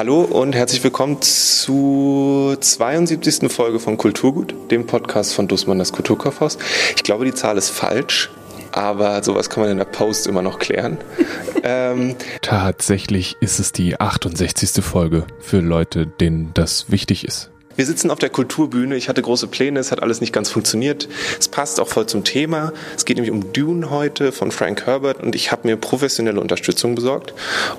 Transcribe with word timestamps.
Hallo 0.00 0.22
und 0.22 0.54
herzlich 0.54 0.82
willkommen 0.82 1.20
zur 1.20 2.58
72. 2.58 3.52
Folge 3.52 3.78
von 3.78 3.98
Kulturgut, 3.98 4.54
dem 4.70 4.86
Podcast 4.86 5.34
von 5.34 5.46
Dussmann 5.46 5.78
das 5.78 5.92
Kulturkaufhaus. 5.92 6.56
Ich 6.96 7.02
glaube, 7.02 7.26
die 7.26 7.34
Zahl 7.34 7.58
ist 7.58 7.68
falsch, 7.68 8.30
aber 8.72 9.22
sowas 9.22 9.50
kann 9.50 9.62
man 9.62 9.72
in 9.72 9.76
der 9.76 9.84
Post 9.84 10.26
immer 10.26 10.40
noch 10.40 10.58
klären. 10.58 10.96
ähm, 11.64 12.16
Tatsächlich 12.40 13.36
ist 13.42 13.60
es 13.60 13.72
die 13.72 14.00
68. 14.00 14.82
Folge 14.82 15.26
für 15.38 15.60
Leute, 15.60 16.06
denen 16.06 16.52
das 16.54 16.90
wichtig 16.90 17.26
ist. 17.26 17.50
Wir 17.80 17.86
sitzen 17.86 18.10
auf 18.10 18.18
der 18.18 18.28
Kulturbühne. 18.28 18.94
Ich 18.94 19.08
hatte 19.08 19.22
große 19.22 19.46
Pläne, 19.46 19.80
es 19.80 19.90
hat 19.90 20.02
alles 20.02 20.20
nicht 20.20 20.34
ganz 20.34 20.50
funktioniert. 20.50 21.08
Es 21.38 21.48
passt 21.48 21.80
auch 21.80 21.88
voll 21.88 22.04
zum 22.04 22.24
Thema. 22.24 22.74
Es 22.94 23.06
geht 23.06 23.16
nämlich 23.16 23.32
um 23.32 23.54
Dune 23.54 23.88
heute 23.88 24.32
von 24.32 24.50
Frank 24.50 24.84
Herbert 24.84 25.22
und 25.22 25.34
ich 25.34 25.50
habe 25.50 25.66
mir 25.66 25.78
professionelle 25.78 26.42
Unterstützung 26.42 26.94
besorgt. 26.94 27.32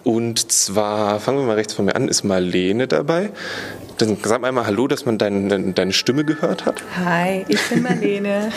Und 0.04 0.52
zwar, 0.52 1.20
fangen 1.20 1.38
wir 1.38 1.46
mal 1.46 1.54
rechts 1.54 1.76
von 1.76 1.86
mir 1.86 1.96
an, 1.96 2.08
ist 2.08 2.24
Marlene 2.24 2.88
dabei. 2.88 3.30
Dann 4.00 4.18
sag 4.24 4.44
einmal 4.44 4.66
Hallo, 4.66 4.88
dass 4.88 5.06
man 5.06 5.20
dein, 5.20 5.76
deine 5.76 5.94
Stimme 5.94 6.26
gehört 6.26 6.66
hat. 6.66 6.82
Hi, 6.98 7.46
ich 7.48 7.62
bin 7.70 7.84
Marlene. 7.84 8.52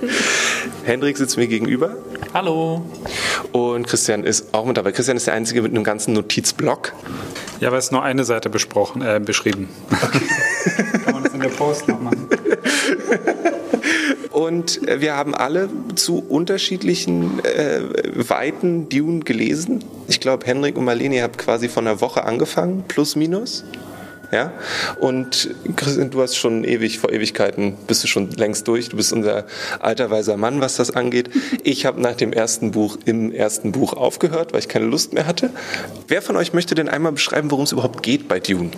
Hendrik 0.84 1.18
sitzt 1.18 1.36
mir 1.36 1.46
gegenüber. 1.46 1.98
Hallo. 2.32 2.86
Und 3.52 3.86
Christian 3.86 4.24
ist 4.24 4.54
auch 4.54 4.64
mit 4.64 4.78
dabei. 4.78 4.92
Christian 4.92 5.18
ist 5.18 5.26
der 5.26 5.34
Einzige 5.34 5.60
mit 5.60 5.72
einem 5.72 5.84
ganzen 5.84 6.14
Notizblock. 6.14 6.94
Ja, 7.60 7.68
aber 7.68 7.76
es 7.76 7.84
ist 7.86 7.92
nur 7.92 8.02
eine 8.02 8.24
Seite 8.24 8.48
besprochen, 8.48 9.02
äh, 9.02 9.20
beschrieben. 9.22 9.68
Okay. 9.90 10.22
Kann 11.04 11.14
man 11.14 11.24
das 11.24 11.34
in 11.34 11.40
der 11.40 11.48
Post 11.48 11.88
noch 11.88 12.00
machen? 12.00 12.28
Und 14.30 14.86
äh, 14.88 15.00
wir 15.00 15.16
haben 15.16 15.34
alle 15.34 15.68
zu 15.94 16.24
unterschiedlichen 16.26 17.44
äh, 17.44 17.80
Weiten 18.14 18.88
Dune 18.88 19.20
gelesen. 19.20 19.84
Ich 20.08 20.20
glaube, 20.20 20.46
Henrik 20.46 20.76
und 20.76 20.84
Marlene, 20.84 21.16
ihr 21.16 21.22
habt 21.22 21.38
quasi 21.38 21.68
von 21.68 21.86
einer 21.86 22.00
Woche 22.00 22.24
angefangen, 22.24 22.84
plus 22.86 23.16
minus. 23.16 23.64
Ja? 24.32 24.52
Und 25.00 25.50
Christian, 25.76 26.10
du 26.10 26.22
hast 26.22 26.36
schon 26.36 26.64
ewig, 26.64 27.00
vor 27.00 27.12
Ewigkeiten 27.12 27.76
bist 27.86 28.04
du 28.04 28.08
schon 28.08 28.30
längst 28.30 28.68
durch. 28.68 28.88
Du 28.88 28.96
bist 28.96 29.12
unser 29.12 29.46
alter 29.80 30.10
weiser 30.10 30.36
Mann, 30.36 30.60
was 30.60 30.76
das 30.76 30.90
angeht. 30.90 31.30
Ich 31.64 31.84
habe 31.84 32.00
nach 32.00 32.14
dem 32.14 32.32
ersten 32.32 32.70
Buch 32.70 32.98
im 33.04 33.32
ersten 33.32 33.72
Buch 33.72 33.92
aufgehört, 33.92 34.52
weil 34.52 34.60
ich 34.60 34.68
keine 34.68 34.86
Lust 34.86 35.12
mehr 35.12 35.26
hatte. 35.26 35.50
Wer 36.06 36.22
von 36.22 36.36
euch 36.36 36.52
möchte 36.52 36.74
denn 36.74 36.88
einmal 36.88 37.12
beschreiben, 37.12 37.50
worum 37.50 37.64
es 37.64 37.72
überhaupt 37.72 38.02
geht 38.02 38.28
bei 38.28 38.38
Dune? 38.38 38.70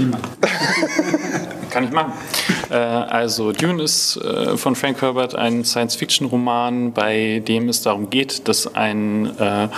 Niemand. 0.00 0.24
Kann 1.70 1.84
ich 1.84 1.90
machen. 1.90 2.12
Äh, 2.70 2.74
also 2.74 3.52
Dune 3.52 3.82
ist 3.82 4.16
äh, 4.16 4.56
von 4.56 4.74
Frank 4.74 5.02
Herbert 5.02 5.34
ein 5.34 5.62
Science-Fiction-Roman, 5.62 6.92
bei 6.92 7.42
dem 7.46 7.68
es 7.68 7.82
darum 7.82 8.08
geht, 8.08 8.48
dass 8.48 8.74
ein 8.74 9.38
äh, 9.38 9.68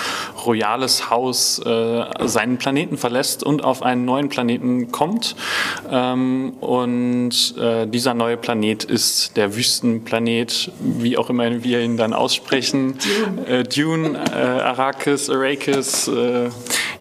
royales 0.46 1.10
Haus 1.10 1.58
äh, 1.58 2.04
seinen 2.24 2.58
Planeten 2.58 2.96
verlässt 2.98 3.42
und 3.42 3.64
auf 3.64 3.82
einen 3.82 4.04
neuen 4.04 4.28
Planeten 4.28 4.92
kommt. 4.92 5.34
Ähm, 5.90 6.52
und 6.60 7.54
äh, 7.58 7.86
dieser 7.86 8.14
neue 8.14 8.36
Planet 8.36 8.84
ist 8.84 9.36
der 9.36 9.56
Wüstenplanet, 9.56 10.70
wie 10.78 11.18
auch 11.18 11.30
immer 11.30 11.64
wir 11.64 11.80
ihn 11.80 11.96
dann 11.96 12.12
aussprechen. 12.12 12.96
Dune, 13.46 13.64
Dune 13.64 14.18
Arrakis, 14.64 15.28
Arrakis. 15.28 16.08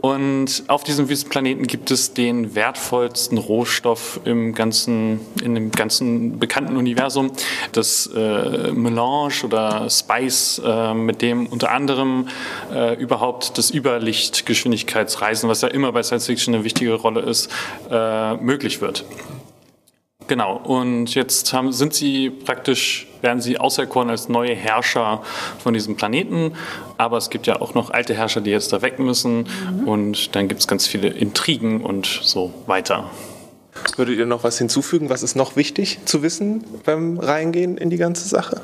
Und 0.02 0.63
auf 0.67 0.83
diesem 0.83 1.09
Wüstenplaneten 1.09 1.67
gibt 1.67 1.91
es 1.91 2.13
den 2.13 2.55
wertvollsten 2.55 3.38
Rohstoff 3.38 4.19
im 4.25 4.53
ganzen, 4.53 5.19
in 5.44 5.53
dem 5.53 5.71
ganzen 5.71 6.39
bekannten 6.39 6.75
Universum, 6.75 7.31
das 7.71 8.07
äh, 8.07 8.72
Melange 8.72 9.44
oder 9.44 9.88
Spice, 9.89 10.59
äh, 10.66 10.95
mit 10.95 11.22
dem 11.22 11.45
unter 11.45 11.72
anderem 11.72 12.28
äh, 12.73 12.95
überhaupt 12.95 13.59
das 13.59 13.72
Überlichtgeschwindigkeitsreisen, 13.72 15.47
was 15.47 15.62
ja 15.62 15.67
immer 15.67 15.91
bei 15.91 16.01
Science 16.01 16.25
Fiction 16.25 16.56
eine 16.56 16.63
wichtige 16.63 16.94
Rolle 16.94 17.22
ist, 17.22 17.50
äh, 17.91 18.35
möglich 18.38 18.81
wird. 18.81 19.06
Genau, 20.31 20.56
und 20.64 21.14
jetzt 21.14 21.52
haben, 21.52 21.74
sind 21.74 21.94
sie 21.94 22.30
praktisch, 22.30 23.06
werden 23.19 23.42
sie 23.42 23.58
auserkoren 23.59 24.09
als 24.09 24.30
neue 24.30 24.56
Herrscher 24.56 25.24
von 25.59 25.74
diesem 25.74 25.97
Planeten. 25.97 26.53
Aber 26.97 27.18
es 27.18 27.30
gibt 27.30 27.47
ja 27.47 27.59
auch 27.59 27.74
noch 27.74 27.90
alte 27.90 28.14
Herrscher, 28.14 28.40
die 28.40 28.50
jetzt 28.50 28.72
da 28.72 28.81
weg 28.81 28.97
müssen. 28.97 29.40
Mhm. 29.40 29.88
Und 29.90 30.34
dann 30.34 30.47
gibt 30.47 30.62
es 30.62 30.69
ganz 30.69 30.88
viele 30.88 31.09
Intrigen 31.09 31.81
und 31.81 32.06
so 32.06 32.53
weiter. 32.66 33.09
Würdet 33.97 34.19
ihr 34.19 34.25
noch 34.25 34.46
was 34.46 34.58
hinzufügen? 34.58 35.09
Was 35.09 35.22
ist 35.22 35.36
noch 35.36 35.58
wichtig 35.58 36.00
zu 36.06 36.24
wissen 36.24 36.63
beim 36.86 37.19
Reingehen 37.19 37.78
in 37.78 37.90
die 37.90 37.98
ganze 37.98 38.25
Sache? 38.25 38.62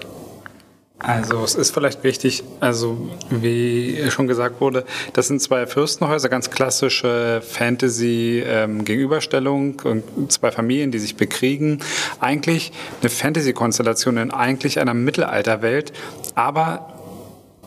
Also 1.07 1.44
es 1.44 1.56
ist 1.56 1.73
vielleicht 1.73 2.03
wichtig, 2.03 2.44
also 2.59 3.09
wie 3.29 4.12
schon 4.12 4.28
gesagt 4.28 4.59
wurde, 4.59 4.84
das 5.13 5.29
sind 5.29 5.41
zwei 5.41 5.66
Fürstenhäuser, 5.66 6.28
ganz 6.28 6.50
klassische 6.50 7.41
Fantasy-Gegenüberstellung, 7.41 9.81
ähm, 9.85 10.03
zwei 10.28 10.51
Familien, 10.51 10.91
die 10.91 11.00
sich 11.00 11.16
bekriegen. 11.16 11.79
Eigentlich 12.19 12.73
eine 13.00 13.09
Fantasy-Konstellation 13.09 14.18
in 14.18 14.31
eigentlich 14.31 14.81
einer 14.81 14.94
Mittelalterwelt, 14.94 15.94
aber 16.35 16.94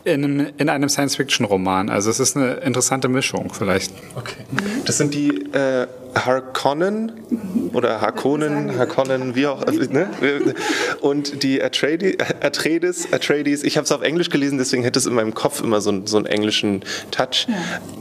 in, 0.03 0.51
in 0.57 0.69
einem 0.69 0.89
Science-Fiction-Roman. 0.89 1.89
Also 1.89 2.11
es 2.11 2.19
ist 2.19 2.37
eine 2.37 2.57
interessante 2.57 3.07
Mischung 3.07 3.51
vielleicht. 3.51 3.91
Okay. 4.15 4.45
Das 4.85 4.99
sind 4.99 5.15
die 5.15 5.29
äh, 5.51 5.87
Harkonnen 6.15 7.11
oder 7.73 8.01
Harkonnen, 8.01 8.77
Harkonnen, 8.77 9.35
wie 9.35 9.47
auch, 9.47 9.65
ne? 9.65 10.09
Und 10.99 11.43
die 11.43 11.63
Atreides, 11.63 12.15
Atreides, 12.41 13.13
Atreides 13.13 13.63
ich 13.63 13.77
habe 13.77 13.85
es 13.85 13.91
auf 13.91 14.01
Englisch 14.01 14.29
gelesen, 14.29 14.57
deswegen 14.57 14.83
hätte 14.83 14.99
es 14.99 15.05
in 15.05 15.13
meinem 15.13 15.33
Kopf 15.33 15.61
immer 15.61 15.81
so, 15.81 16.05
so 16.05 16.17
einen 16.17 16.25
englischen 16.25 16.83
Touch. 17.11 17.47
Ja. 17.47 17.55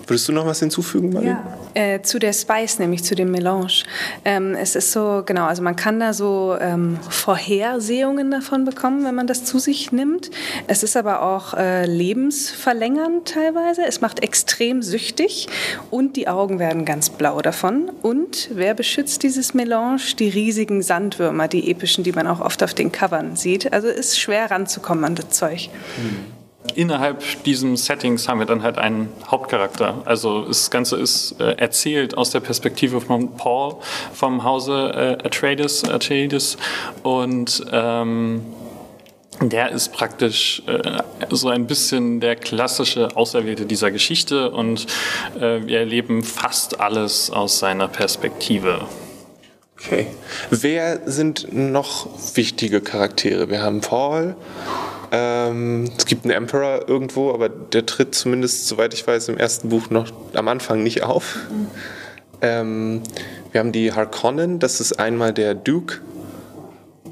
Würdest 0.07 0.29
du 0.29 0.33
noch 0.33 0.47
was 0.47 0.59
hinzufügen, 0.59 1.13
Marie? 1.13 1.27
Ja, 1.27 1.45
äh, 1.75 2.03
zu 2.03 2.19
der 2.19 2.33
Spice, 2.33 2.81
nämlich 2.81 3.05
zu 3.05 3.15
dem 3.15 3.31
Melange. 3.31 3.85
Ähm, 4.25 4.55
es 4.55 4.75
ist 4.75 4.93
so, 4.93 5.23
genau, 5.25 5.45
also 5.45 5.63
man 5.63 5.77
kann 5.77 6.01
da 6.01 6.13
so 6.13 6.57
ähm, 6.61 6.99
Vorhersehungen 7.09 8.31
davon 8.31 8.65
bekommen, 8.65 9.05
wenn 9.05 9.15
man 9.15 9.27
das 9.27 9.45
zu 9.45 9.59
sich 9.59 9.93
nimmt. 9.93 10.31
Es 10.67 10.83
ist 10.83 10.97
aber 10.97 11.23
auch 11.23 11.55
äh, 11.55 11.87
lebensverlängernd 11.87 13.29
teilweise. 13.29 13.85
Es 13.87 14.01
macht 14.01 14.23
extrem 14.23 14.83
süchtig 14.83 15.47
und 15.91 16.17
die 16.17 16.27
Augen 16.27 16.59
werden 16.59 16.85
ganz 16.85 17.11
blau 17.11 17.41
davon. 17.41 17.91
Und 18.03 18.51
wer 18.53 18.75
beschützt 18.75 19.23
dieses 19.23 19.55
Melange? 19.55 20.01
Die 20.19 20.29
riesigen 20.29 20.83
Sandwürmer, 20.83 21.49
die 21.49 21.71
epischen, 21.71 22.05
die 22.05 22.13
man 22.13 22.27
auch 22.27 22.41
oft 22.41 22.63
auf 22.63 22.75
den 22.75 22.93
Covern 22.93 23.37
sieht. 23.37 23.73
Also 23.73 23.89
ist 23.89 24.19
schwer 24.19 24.51
ranzukommen 24.51 25.05
an 25.05 25.15
das 25.15 25.31
Zeug. 25.31 25.69
Innerhalb 26.75 27.23
diesem 27.45 27.77
Settings 27.77 28.29
haben 28.29 28.39
wir 28.39 28.47
dann 28.47 28.63
halt 28.63 28.79
einen 28.79 29.09
Hauptcharakter. 29.27 30.03
Also 30.05 30.47
das 30.47 30.71
Ganze 30.71 30.97
ist 30.97 31.41
äh, 31.41 31.53
erzählt 31.53 32.17
aus 32.17 32.31
der 32.31 32.41
Perspektive 32.41 33.01
von 33.01 33.35
Paul 33.37 33.77
vom 34.13 34.45
Hause 34.45 35.19
äh, 35.23 35.27
Atreides, 35.27 35.85
Atreides 35.85 36.59
und 37.03 37.65
ähm, 37.73 38.45
der 39.41 39.71
ist 39.71 39.93
praktisch 39.93 40.63
äh, 40.67 41.03
so 41.31 41.49
ein 41.49 41.67
bisschen 41.67 42.21
der 42.21 42.37
klassische 42.37 43.17
Auserwählte 43.17 43.65
dieser 43.65 43.91
Geschichte 43.91 44.51
und 44.51 44.87
äh, 45.39 45.67
wir 45.67 45.79
erleben 45.81 46.23
fast 46.23 46.81
alles 46.81 47.31
aus 47.31 47.59
seiner 47.59 47.89
Perspektive. 47.89 48.87
Okay. 49.79 50.09
Wer 50.51 51.01
sind 51.07 51.53
noch 51.53 52.09
wichtige 52.35 52.83
Charaktere? 52.83 53.49
Wir 53.49 53.63
haben 53.63 53.81
Paul. 53.81 54.37
Ähm, 55.11 55.91
es 55.97 56.05
gibt 56.05 56.25
einen 56.25 56.33
Emperor 56.33 56.87
irgendwo, 56.87 57.33
aber 57.33 57.49
der 57.49 57.87
tritt 57.87 58.15
zumindest, 58.15 58.69
soweit 58.69 58.93
ich 58.93 59.07
weiß, 59.07 59.29
im 59.29 59.39
ersten 59.39 59.71
Buch 59.71 59.89
noch 59.89 60.13
am 60.35 60.49
Anfang 60.49 60.83
nicht 60.83 61.03
auf. 61.03 61.37
Mhm. 61.51 61.67
Ähm, 62.43 63.03
wir 63.53 63.59
haben 63.59 63.73
die 63.73 63.93
Harkonnen, 63.93 64.59
das 64.59 64.81
ist 64.81 65.01
einmal 65.01 65.33
der 65.33 65.55
Duke, 65.55 66.01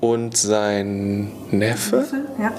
und 0.01 0.37
sein 0.37 1.33
Neffe. 1.51 1.97
Neffe, 1.97 2.25
ja. 2.39 2.53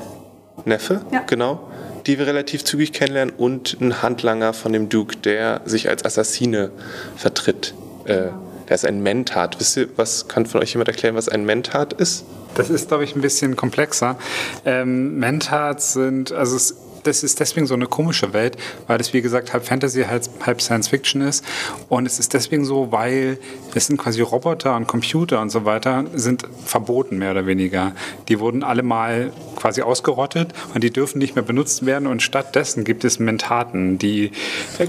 Neffe, 0.66 1.02
ja. 1.12 1.22
genau. 1.22 1.70
Die 2.06 2.18
wir 2.18 2.28
relativ 2.28 2.64
zügig 2.64 2.94
kennenlernen 2.94 3.34
und 3.36 3.78
ein 3.82 4.02
Handlanger 4.02 4.54
von 4.54 4.74
dem 4.74 4.90
Duke, 4.90 5.18
der 5.18 5.62
sich 5.66 5.90
als 5.90 6.06
Assassine 6.06 6.72
vertritt. 7.16 7.74
Äh, 8.06 8.16
genau. 8.16 8.32
der 8.68 8.76
ist 8.76 8.86
ein 8.86 9.02
Mentat. 9.02 9.60
Wisst 9.60 9.78
ihr, 9.78 9.90
was 9.96 10.28
kann 10.28 10.46
von 10.46 10.62
euch 10.62 10.74
jemand 10.74 10.88
erklären, 10.88 11.16
was 11.16 11.30
ein 11.30 11.46
Mentat 11.46 11.94
ist? 11.94 12.26
Das 12.56 12.70
ist, 12.70 12.88
glaube 12.88 13.04
ich, 13.04 13.16
ein 13.16 13.22
bisschen 13.22 13.56
komplexer. 13.56 14.18
Ähm, 14.66 15.18
Mentats 15.20 15.94
sind, 15.94 16.32
also 16.32 16.56
es 16.56 16.76
das 17.10 17.24
ist 17.24 17.40
deswegen 17.40 17.66
so 17.66 17.74
eine 17.74 17.88
komische 17.88 18.34
Welt, 18.34 18.56
weil 18.88 19.02
es 19.02 19.14
wie 19.14 19.22
gesagt 19.22 19.52
halb 19.52 19.66
Fantasy, 19.66 20.04
halb, 20.04 20.62
Science 20.62 20.88
Fiction 20.88 21.22
ist. 21.22 21.44
Und 21.90 22.06
es 22.06 22.20
ist 22.20 22.34
deswegen 22.34 22.66
so, 22.66 22.92
weil 22.92 23.40
es 23.74 23.88
sind 23.88 23.98
quasi 23.98 24.22
Roboter 24.22 24.76
und 24.76 24.88
Computer 24.88 25.42
und 25.42 25.50
so 25.50 25.66
weiter 25.66 26.06
sind 26.14 26.48
verboten 26.66 27.18
mehr 27.18 27.32
oder 27.32 27.46
weniger. 27.46 27.94
Die 28.28 28.40
wurden 28.40 28.64
alle 28.64 28.84
mal 28.84 29.32
quasi 29.56 29.82
ausgerottet 29.82 30.54
und 30.74 30.84
die 30.84 30.92
dürfen 30.92 31.18
nicht 31.18 31.36
mehr 31.36 31.44
benutzt 31.44 31.86
werden. 31.86 32.08
Und 32.08 32.22
stattdessen 32.22 32.84
gibt 32.84 33.04
es 33.04 33.20
Mentaten, 33.20 33.98
die 33.98 34.32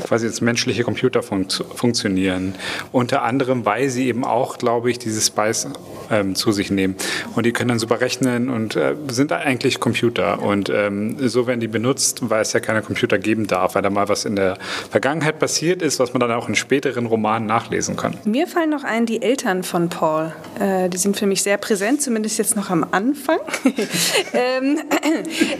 quasi 0.04 0.26
als 0.26 0.40
menschliche 0.40 0.84
Computer 0.84 1.22
fun 1.22 1.46
funktionieren. 1.74 2.54
Unter 2.92 3.22
anderem, 3.22 3.64
weil 3.64 3.88
sie 3.88 4.06
eben 4.08 4.24
auch, 4.24 4.58
glaube 4.58 4.90
ich, 4.90 4.98
diese 4.98 5.20
Spice 5.20 5.68
ähm, 6.10 6.34
zu 6.34 6.52
sich 6.52 6.70
nehmen. 6.70 6.96
Und 7.34 7.46
die 7.46 7.52
können 7.52 7.68
dann 7.68 7.78
super 7.78 8.00
rechnen 8.00 8.50
und 8.50 8.76
äh, 8.76 8.94
sind 9.08 9.32
eigentlich 9.32 9.80
Computer. 9.80 10.42
Und 10.42 10.68
ähm, 10.68 11.16
so 11.28 11.46
werden 11.46 11.60
die 11.60 11.68
benutzt 11.68 12.09
benutzt, 12.14 12.30
weil 12.30 12.42
es 12.42 12.52
ja 12.52 12.60
keine 12.60 12.82
Computer 12.82 13.18
geben 13.18 13.46
darf, 13.46 13.74
weil 13.74 13.82
da 13.82 13.90
mal 13.90 14.08
was 14.08 14.24
in 14.24 14.36
der 14.36 14.58
Vergangenheit 14.90 15.38
passiert 15.38 15.82
ist, 15.82 15.98
was 15.98 16.12
man 16.12 16.20
dann 16.20 16.32
auch 16.32 16.48
in 16.48 16.54
späteren 16.54 17.06
Romanen 17.06 17.46
nachlesen 17.46 17.96
kann. 17.96 18.16
Mir 18.24 18.46
fallen 18.46 18.70
noch 18.70 18.84
ein 18.84 19.06
die 19.06 19.22
Eltern 19.22 19.62
von 19.62 19.88
Paul. 19.88 20.32
Äh, 20.58 20.88
die 20.88 20.98
sind 20.98 21.16
für 21.16 21.26
mich 21.26 21.42
sehr 21.42 21.58
präsent, 21.58 22.02
zumindest 22.02 22.38
jetzt 22.38 22.56
noch 22.56 22.70
am 22.70 22.86
Anfang. 22.90 23.38
ähm, 24.32 24.80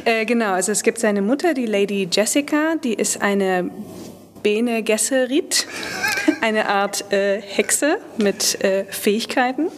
äh, 0.05 0.25
genau, 0.25 0.52
also 0.52 0.73
es 0.73 0.82
gibt 0.82 0.99
seine 0.99 1.23
Mutter, 1.23 1.55
die 1.55 1.67
Lady 1.67 2.08
Jessica, 2.11 2.76
die 2.82 2.94
ist 2.94 3.20
eine 3.23 3.70
Bene 4.43 4.82
Gesserit, 4.82 5.67
eine 6.40 6.69
Art 6.69 7.12
äh, 7.12 7.40
Hexe 7.40 7.98
mit 8.19 8.62
äh, 8.64 8.84
Fähigkeiten. 8.84 9.69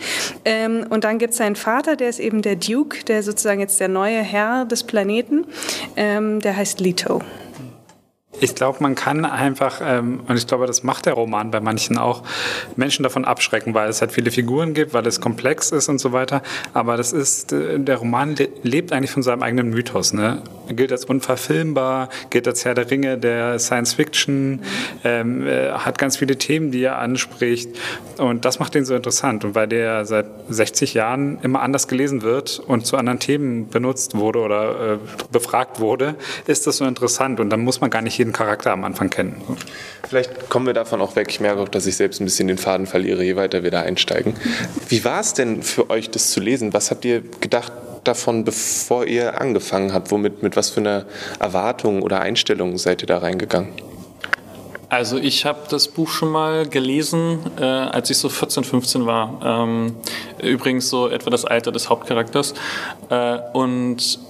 Ähm, 0.45 0.87
und 0.89 1.05
dann 1.05 1.19
gibt 1.19 1.33
es 1.33 1.39
seinen 1.39 1.57
Vater, 1.57 1.97
der 1.97 2.09
ist 2.09 2.21
eben 2.21 2.43
der 2.43 2.57
Duke, 2.57 3.05
der 3.05 3.23
sozusagen 3.23 3.61
jetzt 3.61 3.81
der 3.81 3.89
neue 3.89 4.23
Herr 4.23 4.65
des 4.65 4.85
Planeten. 4.85 5.47
Ähm, 5.97 6.41
der 6.41 6.57
heißt 6.57 6.81
Leto. 6.81 7.23
Ich 8.41 8.55
glaube, 8.55 8.79
man 8.81 8.95
kann 8.95 9.27
einfach, 9.27 9.81
ähm, 9.85 10.21
und 10.27 10.37
ich 10.37 10.47
glaube, 10.47 10.67
das 10.67 10.83
macht 10.83 11.05
der 11.05 11.13
Roman 11.13 11.51
bei 11.51 11.61
manchen 11.61 11.99
auch, 11.99 12.23
Menschen 12.77 13.03
davon 13.03 13.27
abschrecken, 13.27 13.75
weil 13.75 13.91
es 13.91 14.01
halt 14.01 14.11
viele 14.11 14.31
Figuren 14.31 14.73
gibt, 14.73 14.95
weil 14.95 15.07
es 15.07 15.21
komplex 15.21 15.71
ist 15.71 15.89
und 15.91 15.99
so 15.99 16.13
weiter. 16.13 16.43
Aber 16.73 16.97
das 16.97 17.13
ist, 17.13 17.53
äh, 17.53 17.79
der 17.79 17.97
Roman 17.99 18.35
le 18.35 18.49
lebt 18.63 18.93
eigentlich 18.93 19.11
von 19.11 19.23
seinem 19.23 19.43
eigenen 19.43 19.69
Mythos. 19.71 20.15
Ne? 20.15 20.43
Gilt 20.69 20.93
als 20.93 21.05
unverfilmbar, 21.05 22.09
gilt 22.31 22.49
als 22.49 22.65
Herr 22.65 22.75
der 22.75 22.91
Ringe 22.91 23.19
der 23.19 23.59
Science 23.59 23.95
Fiction, 23.95 24.63
ähm, 25.05 25.47
äh, 25.47 25.73
hat 25.73 25.99
ganz 25.99 26.17
viele 26.17 26.39
Themen, 26.39 26.71
die 26.71 26.83
er 26.83 26.99
anspricht. 26.99 27.69
Und 28.17 28.47
das 28.47 28.59
macht 28.59 28.75
ihn 28.75 28.87
so 28.87 28.95
interessant. 28.95 29.45
Und 29.45 29.55
weil 29.55 29.69
der 29.69 30.07
seit 30.07 30.27
60 30.49 30.95
Jahren 30.95 31.39
immer 31.43 31.61
anders 31.61 31.87
gelesen 31.87 32.23
wird 32.23 32.61
und 32.67 32.87
zu 32.87 32.97
anderen 32.97 33.19
Themen 33.19 33.69
benutzt 33.69 34.17
wurde 34.17 34.39
oder 34.39 34.95
äh, 34.95 34.99
befragt 35.31 35.81
wurde, 35.81 36.15
ist 36.47 36.67
das 36.67 36.79
so 36.79 36.87
interessant. 36.87 37.39
Und 37.39 37.51
dann 37.51 37.61
muss 37.61 37.83
man 37.83 37.91
gar 37.91 38.01
nicht 38.01 38.22
jeden 38.23 38.33
Charakter 38.33 38.71
am 38.71 38.85
Anfang 38.85 39.11
kennen. 39.11 39.43
Vielleicht 40.09 40.49
kommen 40.49 40.67
wir 40.67 40.75
davon 40.75 41.01
auch 41.01 41.17
weg. 41.17 41.27
Ich 41.31 41.41
merke 41.41 41.61
auch, 41.61 41.69
dass 41.69 41.87
ich 41.87 41.97
selbst 41.97 42.21
ein 42.21 42.25
bisschen 42.25 42.47
den 42.47 42.57
Faden 42.59 42.87
verliere, 42.87 43.25
je 43.25 43.35
weiter 43.35 43.65
wir 43.65 43.73
da 43.73 43.83
einsteigen. 43.83 44.35
Wie 44.89 45.05
war 45.05 45.19
es 45.19 45.35
denn 45.35 45.65
für 45.65 45.91
euch, 45.91 46.09
das 46.09 46.31
zu 46.31 46.39
lesen? 46.39 46.73
Was 46.73 46.93
habt 46.93 47.05
ihr 47.05 47.23
gedacht 47.41 47.73
davon, 48.05 48.45
bevor 48.45 49.07
ihr 49.07 49.41
angefangen 49.41 49.93
habt? 49.93 50.13
Womit, 50.13 50.45
mit 50.45 50.55
was 50.55 50.71
für 50.71 50.81
einer 50.81 51.05
Erwartung 51.41 52.03
oder 52.03 52.21
Einstellung 52.21 52.79
seid 52.79 53.03
ihr 53.03 53.09
da 53.09 53.19
reingegangen? 53.19 53.71
Also 54.89 55.17
ich 55.17 55.45
habe 55.45 55.61
das 55.69 55.89
Buch 55.89 56.09
schon 56.09 56.31
mal 56.31 56.69
gelesen, 56.69 57.39
äh, 57.59 57.65
als 57.65 58.11
ich 58.11 58.19
so 58.19 58.29
14, 58.29 58.63
15 58.63 59.07
war. 59.07 59.41
Ähm, 59.43 59.97
übrigens 60.41 60.91
so 60.91 61.09
etwa 61.09 61.31
das 61.31 61.45
Alter 61.45 61.73
des 61.73 61.89
Hauptcharakters. 61.89 62.55
Äh, 63.09 63.39
und 63.53 64.21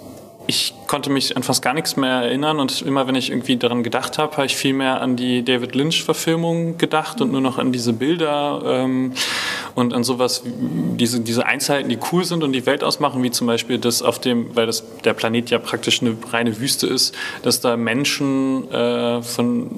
ich 0.46 0.74
konnte 0.86 1.10
mich 1.10 1.36
an 1.36 1.42
fast 1.42 1.62
gar 1.62 1.74
nichts 1.74 1.96
mehr 1.96 2.10
erinnern 2.10 2.60
und 2.60 2.82
immer 2.82 3.06
wenn 3.06 3.14
ich 3.14 3.30
irgendwie 3.30 3.56
daran 3.56 3.82
gedacht 3.82 4.18
habe, 4.18 4.36
habe 4.36 4.46
ich 4.46 4.56
viel 4.56 4.72
mehr 4.72 5.00
an 5.00 5.16
die 5.16 5.44
David 5.44 5.74
Lynch-Verfilmung 5.74 6.78
gedacht 6.78 7.20
und 7.20 7.32
nur 7.32 7.40
noch 7.40 7.58
an 7.58 7.72
diese 7.72 7.92
Bilder 7.92 8.62
ähm, 8.64 9.12
und 9.74 9.94
an 9.94 10.04
sowas, 10.04 10.42
diese, 10.44 11.20
diese 11.20 11.46
Einzelheiten, 11.46 11.88
die 11.88 11.98
cool 12.12 12.24
sind 12.24 12.42
und 12.42 12.52
die 12.52 12.66
Welt 12.66 12.84
ausmachen, 12.84 13.22
wie 13.22 13.30
zum 13.30 13.46
Beispiel 13.46 13.78
das 13.78 14.02
auf 14.02 14.18
dem, 14.18 14.54
weil 14.54 14.66
das, 14.66 14.84
der 15.04 15.14
Planet 15.14 15.50
ja 15.50 15.58
praktisch 15.58 16.02
eine 16.02 16.16
reine 16.30 16.58
Wüste 16.60 16.86
ist, 16.86 17.14
dass 17.42 17.60
da 17.60 17.76
Menschen 17.76 18.70
äh, 18.70 19.22
von 19.22 19.70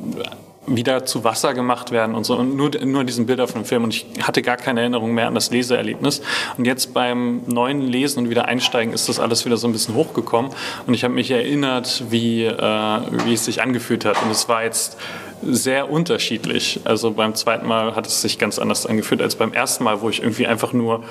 wieder 0.66 1.04
zu 1.04 1.24
Wasser 1.24 1.54
gemacht 1.54 1.90
werden 1.90 2.14
und 2.14 2.24
so. 2.24 2.36
Und 2.36 2.56
nur, 2.56 2.70
nur 2.84 3.04
diesen 3.04 3.26
Bilder 3.26 3.46
von 3.46 3.62
dem 3.62 3.66
Film. 3.66 3.84
Und 3.84 3.94
ich 3.94 4.06
hatte 4.22 4.42
gar 4.42 4.56
keine 4.56 4.80
Erinnerung 4.80 5.14
mehr 5.14 5.26
an 5.26 5.34
das 5.34 5.50
Leseerlebnis. 5.50 6.22
Und 6.56 6.64
jetzt 6.64 6.94
beim 6.94 7.42
neuen 7.46 7.82
Lesen 7.82 8.20
und 8.20 8.30
wieder 8.30 8.46
einsteigen 8.46 8.92
ist 8.92 9.08
das 9.08 9.20
alles 9.20 9.44
wieder 9.44 9.56
so 9.56 9.66
ein 9.68 9.72
bisschen 9.72 9.94
hochgekommen. 9.94 10.50
Und 10.86 10.94
ich 10.94 11.04
habe 11.04 11.14
mich 11.14 11.30
erinnert, 11.30 12.04
wie, 12.10 12.44
äh, 12.44 13.00
wie 13.24 13.34
es 13.34 13.44
sich 13.44 13.62
angefühlt 13.62 14.04
hat. 14.04 14.22
Und 14.22 14.30
es 14.30 14.48
war 14.48 14.64
jetzt 14.64 14.96
sehr 15.42 15.90
unterschiedlich. 15.90 16.80
Also 16.84 17.10
beim 17.10 17.34
zweiten 17.34 17.66
Mal 17.66 17.94
hat 17.94 18.06
es 18.06 18.22
sich 18.22 18.38
ganz 18.38 18.58
anders 18.58 18.86
angefühlt 18.86 19.20
als 19.20 19.36
beim 19.36 19.52
ersten 19.52 19.84
Mal, 19.84 20.00
wo 20.00 20.08
ich 20.08 20.22
irgendwie 20.22 20.46
einfach 20.46 20.72
nur 20.72 21.04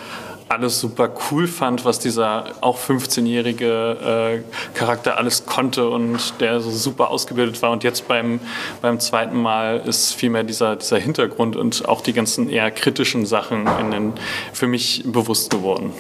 alles 0.50 0.80
super 0.80 1.14
cool 1.32 1.48
fand, 1.48 1.86
was 1.86 2.00
dieser 2.00 2.46
auch 2.62 2.80
15-jährige 2.80 4.44
äh, 4.44 4.78
Charakter 4.78 5.18
alles 5.18 5.46
konnte 5.46 5.90
und 5.90 6.40
der 6.40 6.60
so 6.60 6.72
super 6.72 7.10
ausgebildet 7.10 7.62
war. 7.62 7.72
Und 7.72 7.84
jetzt 7.84 8.08
beim, 8.08 8.40
beim 8.82 9.00
zweiten 9.00 9.42
Mal 9.42 9.82
ist 9.86 10.14
vielmehr 10.14 10.44
dieser, 10.44 10.76
dieser 10.76 10.98
Hintergrund 10.98 11.56
und 11.56 11.88
auch 11.88 12.02
die 12.02 12.14
ganzen 12.14 12.50
eher 12.50 12.72
kritischen 12.72 13.26
Sachen 13.26 13.68
in 13.80 13.92
den, 13.92 14.14
für 14.54 14.68
mich 14.68 15.04
bewusst 15.06 15.50
geworden. 15.50 15.94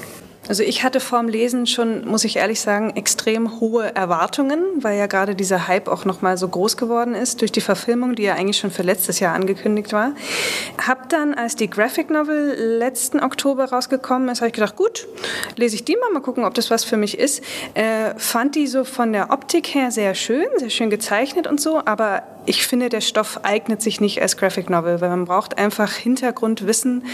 Also 0.47 0.63
ich 0.63 0.83
hatte 0.83 0.99
vorm 0.99 1.29
Lesen 1.29 1.67
schon, 1.67 2.05
muss 2.05 2.25
ich 2.25 2.35
ehrlich 2.35 2.59
sagen, 2.59 2.91
extrem 2.95 3.61
hohe 3.61 3.95
Erwartungen, 3.95 4.61
weil 4.77 4.97
ja 4.97 5.07
gerade 5.07 5.35
dieser 5.35 5.67
Hype 5.67 5.87
auch 5.87 6.03
noch 6.03 6.21
mal 6.21 6.37
so 6.37 6.47
groß 6.47 6.75
geworden 6.75 7.15
ist 7.15 7.39
durch 7.41 7.51
die 7.51 7.61
Verfilmung, 7.61 8.15
die 8.15 8.23
ja 8.23 8.33
eigentlich 8.33 8.57
schon 8.57 8.71
für 8.71 8.83
letztes 8.83 9.19
Jahr 9.21 9.35
angekündigt 9.35 9.93
war. 9.93 10.11
Hab 10.85 11.07
dann, 11.09 11.33
als 11.33 11.55
die 11.55 11.69
Graphic 11.69 12.09
Novel 12.09 12.55
letzten 12.77 13.21
Oktober 13.21 13.65
rausgekommen 13.65 14.27
ist, 14.29 14.41
habe 14.41 14.47
ich 14.47 14.53
gedacht, 14.53 14.75
gut, 14.75 15.07
lese 15.55 15.75
ich 15.75 15.85
die 15.85 15.95
mal, 15.95 16.11
mal 16.11 16.21
gucken, 16.21 16.43
ob 16.43 16.53
das 16.53 16.69
was 16.69 16.83
für 16.83 16.97
mich 16.97 17.17
ist. 17.17 17.41
Äh, 17.73 18.13
fand 18.17 18.55
die 18.55 18.67
so 18.67 18.83
von 18.83 19.13
der 19.13 19.29
Optik 19.29 19.73
her 19.73 19.91
sehr 19.91 20.13
schön, 20.13 20.45
sehr 20.57 20.69
schön 20.69 20.89
gezeichnet 20.89 21.47
und 21.47 21.61
so, 21.61 21.81
aber 21.85 22.23
ich 22.45 22.67
finde, 22.67 22.89
der 22.89 23.01
Stoff 23.01 23.39
eignet 23.43 23.81
sich 23.81 24.01
nicht 24.01 24.21
als 24.21 24.37
Graphic 24.37 24.69
Novel, 24.69 25.01
weil 25.01 25.09
man 25.09 25.25
braucht 25.25 25.57
einfach 25.57 25.93
Hintergrundwissen 25.93 27.05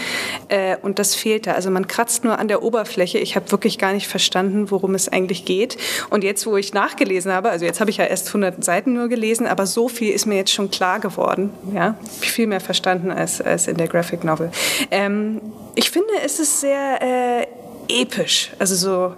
äh, 0.48 0.76
und 0.82 0.98
das 0.98 1.14
fehlt 1.14 1.46
da. 1.46 1.52
Also 1.52 1.70
man 1.70 1.86
kratzt 1.86 2.24
nur 2.24 2.38
an 2.38 2.48
der 2.48 2.62
Oberfläche. 2.62 3.18
Ich 3.18 3.36
habe 3.36 3.50
wirklich 3.52 3.78
gar 3.78 3.92
nicht 3.92 4.08
verstanden, 4.08 4.70
worum 4.70 4.94
es 4.94 5.08
eigentlich 5.08 5.44
geht. 5.44 5.76
Und 6.10 6.24
jetzt, 6.24 6.46
wo 6.46 6.56
ich 6.56 6.72
nachgelesen 6.72 7.32
habe, 7.32 7.50
also 7.50 7.64
jetzt 7.64 7.80
habe 7.80 7.90
ich 7.90 7.98
ja 7.98 8.04
erst 8.04 8.28
100 8.28 8.64
Seiten 8.64 8.92
nur 8.92 9.08
gelesen, 9.08 9.46
aber 9.46 9.66
so 9.66 9.88
viel 9.88 10.12
ist 10.12 10.26
mir 10.26 10.36
jetzt 10.36 10.52
schon 10.52 10.70
klar 10.70 11.00
geworden. 11.00 11.50
Ja, 11.74 11.96
viel 12.20 12.46
mehr 12.46 12.60
verstanden 12.60 13.10
als, 13.10 13.40
als 13.40 13.68
in 13.68 13.76
der 13.76 13.88
Graphic 13.88 14.24
Novel. 14.24 14.50
Ähm, 14.90 15.40
ich 15.74 15.90
finde, 15.90 16.10
es 16.24 16.40
ist 16.40 16.60
sehr 16.60 17.00
äh, 17.02 17.46
episch, 17.88 18.50
also 18.58 18.74
so 18.74 19.14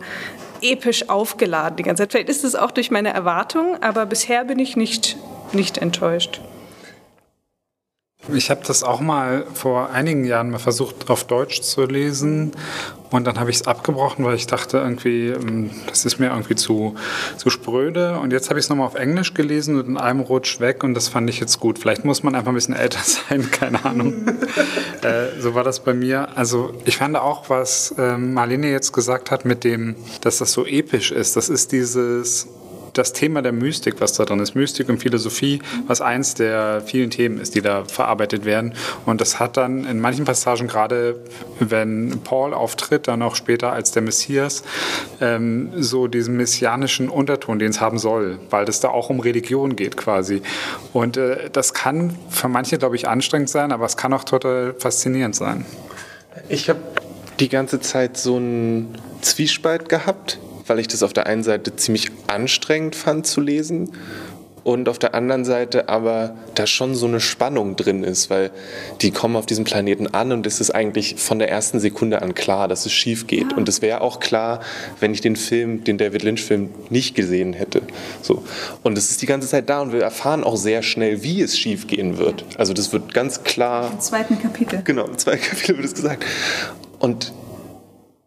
episch 0.60 1.08
aufgeladen 1.08 1.76
die 1.76 1.82
ganze 1.82 2.02
Zeit. 2.02 2.12
Vielleicht 2.12 2.28
ist 2.28 2.44
es 2.44 2.54
auch 2.54 2.70
durch 2.70 2.90
meine 2.90 3.12
Erwartung, 3.12 3.82
aber 3.82 4.06
bisher 4.06 4.44
bin 4.44 4.58
ich 4.58 4.76
nicht 4.76 5.16
nicht 5.54 5.78
enttäuscht. 5.78 6.40
Ich 8.32 8.50
habe 8.50 8.60
das 8.64 8.84
auch 8.84 9.00
mal 9.00 9.44
vor 9.52 9.90
einigen 9.90 10.24
Jahren 10.24 10.50
mal 10.50 10.58
versucht, 10.58 11.10
auf 11.10 11.24
Deutsch 11.24 11.60
zu 11.62 11.84
lesen. 11.86 12.52
Und 13.10 13.26
dann 13.26 13.38
habe 13.40 13.50
ich 13.50 13.56
es 13.56 13.66
abgebrochen, 13.66 14.24
weil 14.24 14.36
ich 14.36 14.46
dachte, 14.46 14.78
irgendwie, 14.78 15.28
ähm, 15.28 15.70
das 15.88 16.04
ist 16.04 16.20
mir 16.20 16.30
irgendwie 16.30 16.54
zu, 16.54 16.94
zu 17.36 17.50
spröde. 17.50 18.18
Und 18.20 18.32
jetzt 18.32 18.48
habe 18.48 18.60
ich 18.60 18.66
es 18.66 18.70
nochmal 18.70 18.86
auf 18.86 18.94
Englisch 18.94 19.34
gelesen 19.34 19.78
und 19.78 19.88
in 19.88 19.96
einem 19.98 20.20
Rutsch 20.20 20.60
weg. 20.60 20.84
Und 20.84 20.94
das 20.94 21.08
fand 21.08 21.28
ich 21.28 21.40
jetzt 21.40 21.58
gut. 21.58 21.80
Vielleicht 21.80 22.04
muss 22.04 22.22
man 22.22 22.36
einfach 22.36 22.52
ein 22.52 22.54
bisschen 22.54 22.76
älter 22.76 23.00
sein, 23.02 23.50
keine 23.50 23.84
Ahnung. 23.84 24.14
äh, 25.02 25.40
so 25.40 25.54
war 25.54 25.64
das 25.64 25.80
bei 25.80 25.92
mir. 25.92 26.36
Also 26.36 26.72
ich 26.84 26.98
fand 26.98 27.16
auch, 27.16 27.50
was 27.50 27.92
äh, 27.98 28.16
Marlene 28.16 28.70
jetzt 28.70 28.92
gesagt 28.92 29.32
hat 29.32 29.44
mit 29.44 29.64
dem, 29.64 29.96
dass 30.20 30.38
das 30.38 30.52
so 30.52 30.64
episch 30.64 31.10
ist. 31.10 31.34
Das 31.34 31.48
ist 31.48 31.72
dieses 31.72 32.46
das 32.92 33.12
Thema 33.12 33.42
der 33.42 33.52
Mystik, 33.52 34.00
was 34.00 34.12
da 34.14 34.24
drin 34.24 34.40
ist, 34.40 34.54
Mystik 34.54 34.88
und 34.88 34.98
Philosophie, 34.98 35.60
was 35.86 36.00
eins 36.00 36.34
der 36.34 36.82
vielen 36.84 37.10
Themen 37.10 37.40
ist, 37.40 37.54
die 37.54 37.62
da 37.62 37.84
verarbeitet 37.84 38.44
werden. 38.44 38.74
Und 39.06 39.20
das 39.20 39.40
hat 39.40 39.56
dann 39.56 39.84
in 39.84 40.00
manchen 40.00 40.24
Passagen, 40.24 40.68
gerade 40.68 41.20
wenn 41.58 42.20
Paul 42.24 42.54
auftritt, 42.54 43.08
dann 43.08 43.22
auch 43.22 43.34
später 43.34 43.72
als 43.72 43.92
der 43.92 44.02
Messias, 44.02 44.62
ähm, 45.20 45.70
so 45.76 46.06
diesen 46.06 46.36
messianischen 46.36 47.08
Unterton, 47.08 47.58
den 47.58 47.70
es 47.70 47.80
haben 47.80 47.98
soll, 47.98 48.38
weil 48.50 48.68
es 48.68 48.80
da 48.80 48.88
auch 48.88 49.10
um 49.10 49.20
Religion 49.20 49.76
geht 49.76 49.96
quasi. 49.96 50.42
Und 50.92 51.16
äh, 51.16 51.50
das 51.50 51.74
kann 51.74 52.16
für 52.28 52.48
manche, 52.48 52.78
glaube 52.78 52.96
ich, 52.96 53.08
anstrengend 53.08 53.48
sein, 53.48 53.72
aber 53.72 53.86
es 53.86 53.96
kann 53.96 54.12
auch 54.12 54.24
total 54.24 54.74
faszinierend 54.78 55.34
sein. 55.34 55.64
Ich 56.48 56.68
habe 56.68 56.80
die 57.40 57.48
ganze 57.48 57.80
Zeit 57.80 58.16
so 58.16 58.36
einen 58.36 58.94
Zwiespalt 59.20 59.88
gehabt 59.88 60.38
weil 60.66 60.78
ich 60.78 60.88
das 60.88 61.02
auf 61.02 61.12
der 61.12 61.26
einen 61.26 61.42
Seite 61.42 61.76
ziemlich 61.76 62.10
anstrengend 62.26 62.96
fand 62.96 63.26
zu 63.26 63.40
lesen 63.40 63.90
und 64.64 64.88
auf 64.88 64.98
der 64.98 65.14
anderen 65.14 65.44
Seite 65.44 65.88
aber 65.88 66.36
da 66.54 66.66
schon 66.66 66.94
so 66.94 67.06
eine 67.06 67.20
Spannung 67.20 67.74
drin 67.76 68.04
ist, 68.04 68.30
weil 68.30 68.50
die 69.00 69.10
kommen 69.10 69.34
auf 69.36 69.46
diesem 69.46 69.64
Planeten 69.64 70.06
an 70.14 70.30
und 70.30 70.46
es 70.46 70.60
ist 70.60 70.70
eigentlich 70.70 71.16
von 71.16 71.38
der 71.38 71.50
ersten 71.50 71.80
Sekunde 71.80 72.22
an 72.22 72.34
klar, 72.34 72.68
dass 72.68 72.86
es 72.86 72.92
schief 72.92 73.26
geht. 73.26 73.52
Und 73.54 73.68
es 73.68 73.82
wäre 73.82 74.00
auch 74.02 74.20
klar, 74.20 74.60
wenn 75.00 75.12
ich 75.12 75.20
den 75.20 75.36
Film, 75.36 75.82
den 75.84 75.98
David 75.98 76.22
Lynch-Film 76.22 76.70
nicht 76.90 77.14
gesehen 77.14 77.52
hätte. 77.52 77.82
So. 78.20 78.44
Und 78.82 78.96
es 78.96 79.10
ist 79.10 79.20
die 79.22 79.26
ganze 79.26 79.48
Zeit 79.48 79.68
da 79.68 79.80
und 79.80 79.92
wir 79.92 80.02
erfahren 80.02 80.44
auch 80.44 80.56
sehr 80.56 80.82
schnell, 80.82 81.22
wie 81.22 81.42
es 81.42 81.58
schief 81.58 81.88
gehen 81.88 82.18
wird. 82.18 82.44
Also 82.56 82.72
das 82.72 82.92
wird 82.92 83.12
ganz 83.12 83.42
klar. 83.42 83.90
Im 83.92 84.00
zweiten 84.00 84.40
Kapitel. 84.40 84.82
Genau, 84.84 85.06
im 85.06 85.18
zweiten 85.18 85.42
Kapitel 85.42 85.76
wird 85.76 85.86
es 85.86 85.94
gesagt. 85.94 86.24
Und 87.00 87.32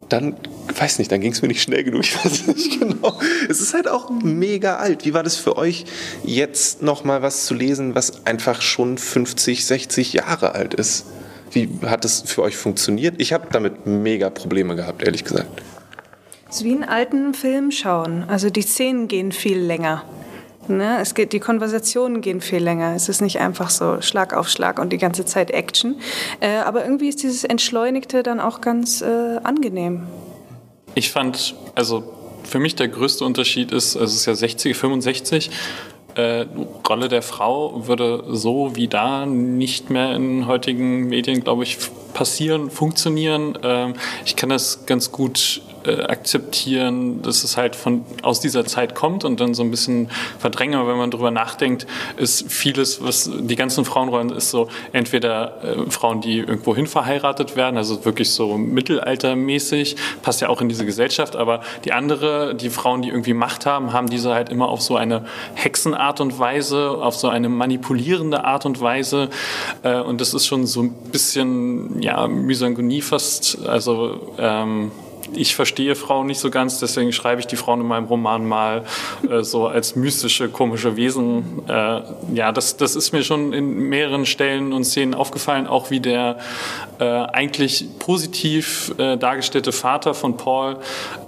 dann, 0.09 0.35
weiß 0.77 0.99
nicht, 0.99 1.11
dann 1.11 1.21
ging 1.21 1.31
es 1.31 1.41
mir 1.41 1.47
nicht 1.47 1.61
schnell 1.61 1.83
genug, 1.83 2.01
ich 2.03 2.23
weiß 2.23 2.47
nicht 2.47 2.79
genau. 2.79 3.19
Es 3.49 3.61
ist 3.61 3.73
halt 3.73 3.87
auch 3.87 4.09
mega 4.09 4.77
alt. 4.77 5.05
Wie 5.05 5.13
war 5.13 5.23
das 5.23 5.35
für 5.35 5.57
euch, 5.57 5.85
jetzt 6.23 6.81
nochmal 6.81 7.21
was 7.21 7.45
zu 7.45 7.53
lesen, 7.53 7.95
was 7.95 8.25
einfach 8.25 8.61
schon 8.61 8.97
50, 8.97 9.65
60 9.65 10.13
Jahre 10.13 10.53
alt 10.53 10.73
ist? 10.73 11.05
Wie 11.51 11.69
hat 11.85 12.03
das 12.03 12.21
für 12.25 12.41
euch 12.41 12.57
funktioniert? 12.57 13.15
Ich 13.17 13.31
habe 13.33 13.47
damit 13.51 13.85
mega 13.85 14.29
Probleme 14.29 14.75
gehabt, 14.75 15.03
ehrlich 15.03 15.23
gesagt. 15.23 15.61
Es 16.49 16.57
ist 16.57 16.63
wie 16.63 16.73
einen 16.73 16.83
alten 16.83 17.33
Film 17.33 17.71
schauen. 17.71 18.23
Also 18.27 18.49
die 18.49 18.61
Szenen 18.61 19.07
gehen 19.07 19.31
viel 19.31 19.57
länger. 19.59 20.03
Ne? 20.69 20.99
Es 21.01 21.15
geht, 21.15 21.33
die 21.33 21.39
Konversationen 21.39 22.21
gehen 22.21 22.41
viel 22.41 22.63
länger. 22.63 22.95
Es 22.95 23.09
ist 23.09 23.21
nicht 23.21 23.39
einfach 23.39 23.69
so 23.69 24.01
Schlag 24.01 24.33
auf 24.33 24.49
Schlag 24.49 24.79
und 24.79 24.91
die 24.91 24.97
ganze 24.97 25.25
Zeit 25.25 25.51
Action. 25.51 25.95
Äh, 26.39 26.57
aber 26.57 26.83
irgendwie 26.83 27.09
ist 27.09 27.23
dieses 27.23 27.43
Entschleunigte 27.43 28.23
dann 28.23 28.39
auch 28.39 28.61
ganz 28.61 29.01
äh, 29.01 29.37
angenehm. 29.43 30.03
Ich 30.95 31.11
fand, 31.11 31.55
also 31.75 32.03
für 32.43 32.59
mich 32.59 32.75
der 32.75 32.87
größte 32.87 33.25
Unterschied 33.25 33.71
ist, 33.71 33.95
also 33.95 34.07
es 34.07 34.21
ist 34.21 34.25
ja 34.25 34.35
60, 34.35 34.75
65, 34.77 35.51
äh, 36.15 36.45
Rolle 36.87 37.09
der 37.09 37.21
Frau 37.21 37.87
würde 37.87 38.23
so 38.29 38.75
wie 38.75 38.87
da 38.87 39.25
nicht 39.25 39.89
mehr 39.89 40.15
in 40.15 40.47
heutigen 40.47 41.07
Medien, 41.07 41.43
glaube 41.43 41.63
ich, 41.63 41.77
passieren, 42.13 42.71
funktionieren. 42.71 43.57
Ähm, 43.61 43.93
ich 44.25 44.35
kann 44.35 44.49
das 44.49 44.85
ganz 44.85 45.11
gut 45.11 45.61
äh, 45.85 46.03
akzeptieren, 46.03 47.21
dass 47.21 47.43
es 47.43 47.57
halt 47.57 47.75
von, 47.75 48.05
aus 48.21 48.39
dieser 48.39 48.65
Zeit 48.65 48.95
kommt 48.95 49.23
und 49.23 49.39
dann 49.39 49.53
so 49.53 49.63
ein 49.63 49.71
bisschen 49.71 50.09
verdrängen. 50.39 50.79
Aber 50.79 50.89
wenn 50.89 50.97
man 50.97 51.11
drüber 51.11 51.31
nachdenkt, 51.31 51.87
ist 52.17 52.51
vieles, 52.51 53.03
was 53.03 53.29
die 53.33 53.55
ganzen 53.55 53.85
Frauenrollen 53.85 54.29
ist 54.31 54.51
so 54.51 54.69
entweder 54.91 55.63
äh, 55.63 55.91
Frauen, 55.91 56.21
die 56.21 56.39
irgendwo 56.39 56.75
hin 56.75 56.87
verheiratet 56.87 57.55
werden, 57.55 57.77
also 57.77 58.05
wirklich 58.05 58.31
so 58.31 58.57
mittelaltermäßig, 58.57 59.95
passt 60.21 60.41
ja 60.41 60.49
auch 60.49 60.61
in 60.61 60.69
diese 60.69 60.85
Gesellschaft, 60.85 61.35
aber 61.35 61.61
die 61.83 61.93
andere, 61.93 62.55
die 62.55 62.69
Frauen, 62.69 63.01
die 63.01 63.09
irgendwie 63.09 63.33
Macht 63.33 63.65
haben, 63.65 63.93
haben 63.93 64.09
diese 64.09 64.33
halt 64.33 64.49
immer 64.49 64.69
auf 64.69 64.81
so 64.81 64.95
eine 64.95 65.25
Hexenart 65.53 66.21
und 66.21 66.39
Weise, 66.39 66.91
auf 66.91 67.15
so 67.15 67.27
eine 67.29 67.49
manipulierende 67.49 68.43
Art 68.43 68.65
und 68.65 68.81
Weise. 68.81 69.29
Äh, 69.83 69.99
und 69.99 70.21
das 70.21 70.33
ist 70.33 70.45
schon 70.45 70.65
so 70.65 70.83
ein 70.83 70.93
bisschen, 71.11 72.01
ja, 72.01 72.27
Misogynie 72.27 73.01
fast, 73.01 73.65
also 73.67 74.33
ähm, 74.37 74.91
ich 75.33 75.55
verstehe 75.55 75.95
Frauen 75.95 76.27
nicht 76.27 76.39
so 76.39 76.49
ganz, 76.49 76.79
deswegen 76.79 77.11
schreibe 77.11 77.39
ich 77.39 77.47
die 77.47 77.55
Frauen 77.55 77.81
in 77.81 77.87
meinem 77.87 78.05
Roman 78.05 78.45
mal 78.45 78.83
äh, 79.29 79.43
so 79.43 79.67
als 79.67 79.95
mystische, 79.95 80.49
komische 80.49 80.95
Wesen. 80.95 81.63
Äh, 81.67 82.01
ja, 82.33 82.51
das, 82.51 82.77
das 82.77 82.95
ist 82.95 83.11
mir 83.11 83.23
schon 83.23 83.53
in 83.53 83.89
mehreren 83.89 84.25
Stellen 84.25 84.73
und 84.73 84.83
Szenen 84.83 85.13
aufgefallen, 85.13 85.67
auch 85.67 85.89
wie 85.89 85.99
der 85.99 86.37
äh, 86.99 87.05
eigentlich 87.05 87.85
positiv 87.99 88.93
äh, 88.97 89.17
dargestellte 89.17 89.71
Vater 89.71 90.13
von 90.13 90.37
Paul, 90.37 90.77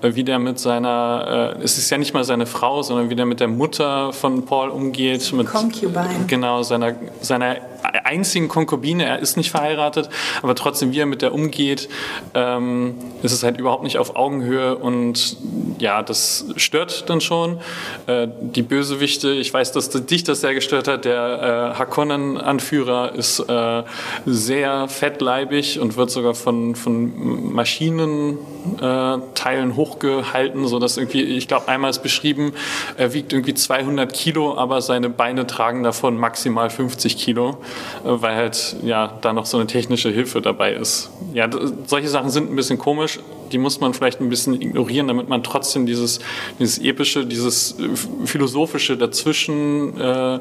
äh, 0.01 0.15
wie 0.15 0.23
der 0.23 0.39
mit 0.39 0.59
seiner, 0.59 1.55
äh, 1.57 1.63
es 1.63 1.77
ist 1.77 1.89
ja 1.89 1.97
nicht 1.97 2.13
mal 2.13 2.23
seine 2.23 2.45
Frau, 2.45 2.81
sondern 2.83 3.09
wie 3.09 3.15
der 3.15 3.25
mit 3.25 3.39
der 3.39 3.47
Mutter 3.47 4.13
von 4.13 4.45
Paul 4.45 4.69
umgeht. 4.69 5.33
Mit, 5.33 5.47
Concubine. 5.47 6.25
Genau, 6.27 6.63
seiner, 6.63 6.95
seiner 7.21 7.57
einzigen 8.05 8.47
Konkubine, 8.47 9.05
er 9.05 9.19
ist 9.19 9.37
nicht 9.37 9.51
verheiratet, 9.51 10.09
aber 10.41 10.55
trotzdem, 10.55 10.91
wie 10.91 10.99
er 10.99 11.05
mit 11.05 11.21
der 11.21 11.33
umgeht, 11.33 11.89
ähm, 12.33 12.95
ist 13.23 13.31
es 13.31 13.43
halt 13.43 13.57
überhaupt 13.57 13.83
nicht 13.83 13.97
auf 13.97 14.15
Augenhöhe 14.15 14.75
und 14.75 15.37
ja, 15.79 16.03
das 16.03 16.45
stört 16.55 17.09
dann 17.09 17.21
schon. 17.21 17.59
Äh, 18.07 18.27
die 18.41 18.61
Bösewichte, 18.61 19.31
ich 19.31 19.53
weiß, 19.53 19.71
dass 19.71 19.89
dich 19.89 20.23
das 20.23 20.41
sehr 20.41 20.53
gestört 20.53 20.87
hat, 20.87 21.05
der 21.05 21.73
äh, 21.75 21.79
Hakonnen-Anführer 21.79 23.13
ist 23.13 23.39
äh, 23.39 23.83
sehr 24.25 24.87
fettleibig 24.87 25.79
und 25.79 25.97
wird 25.97 26.11
sogar 26.11 26.33
von, 26.33 26.75
von 26.75 27.53
Maschinenteilen 27.53 29.75
hochgehalten, 29.75 30.67
sodass 30.67 30.97
irgendwie, 30.97 31.23
ich 31.23 31.47
glaube, 31.47 31.67
einmal 31.67 31.89
ist 31.89 32.03
beschrieben, 32.03 32.53
er 32.97 33.13
wiegt 33.13 33.33
irgendwie 33.33 33.53
200 33.53 34.11
Kilo, 34.13 34.57
aber 34.57 34.81
seine 34.81 35.09
Beine 35.09 35.47
tragen 35.47 35.83
davon 35.83 36.17
maximal 36.17 36.69
50 36.69 37.17
Kilo. 37.17 37.57
Äh, 38.03 38.21
weil 38.21 38.35
halt 38.35 38.75
ja 38.83 39.17
da 39.21 39.33
noch 39.33 39.45
so 39.45 39.57
eine 39.57 39.67
technische 39.67 40.09
Hilfe 40.09 40.41
dabei 40.41 40.73
ist. 40.73 41.09
Ja, 41.33 41.49
solche 41.85 42.09
Sachen 42.09 42.29
sind 42.29 42.51
ein 42.51 42.55
bisschen 42.55 42.77
komisch, 42.77 43.19
die 43.51 43.57
muss 43.57 43.79
man 43.79 43.93
vielleicht 43.93 44.19
ein 44.19 44.29
bisschen 44.29 44.59
ignorieren, 44.61 45.07
damit 45.07 45.29
man 45.29 45.43
trotzdem 45.43 45.85
dieses, 45.85 46.19
dieses 46.59 46.79
epische, 46.79 47.25
dieses 47.25 47.79
äh, 47.79 47.89
philosophische 48.25 48.97
dazwischen 48.97 49.99
äh, 49.99 50.39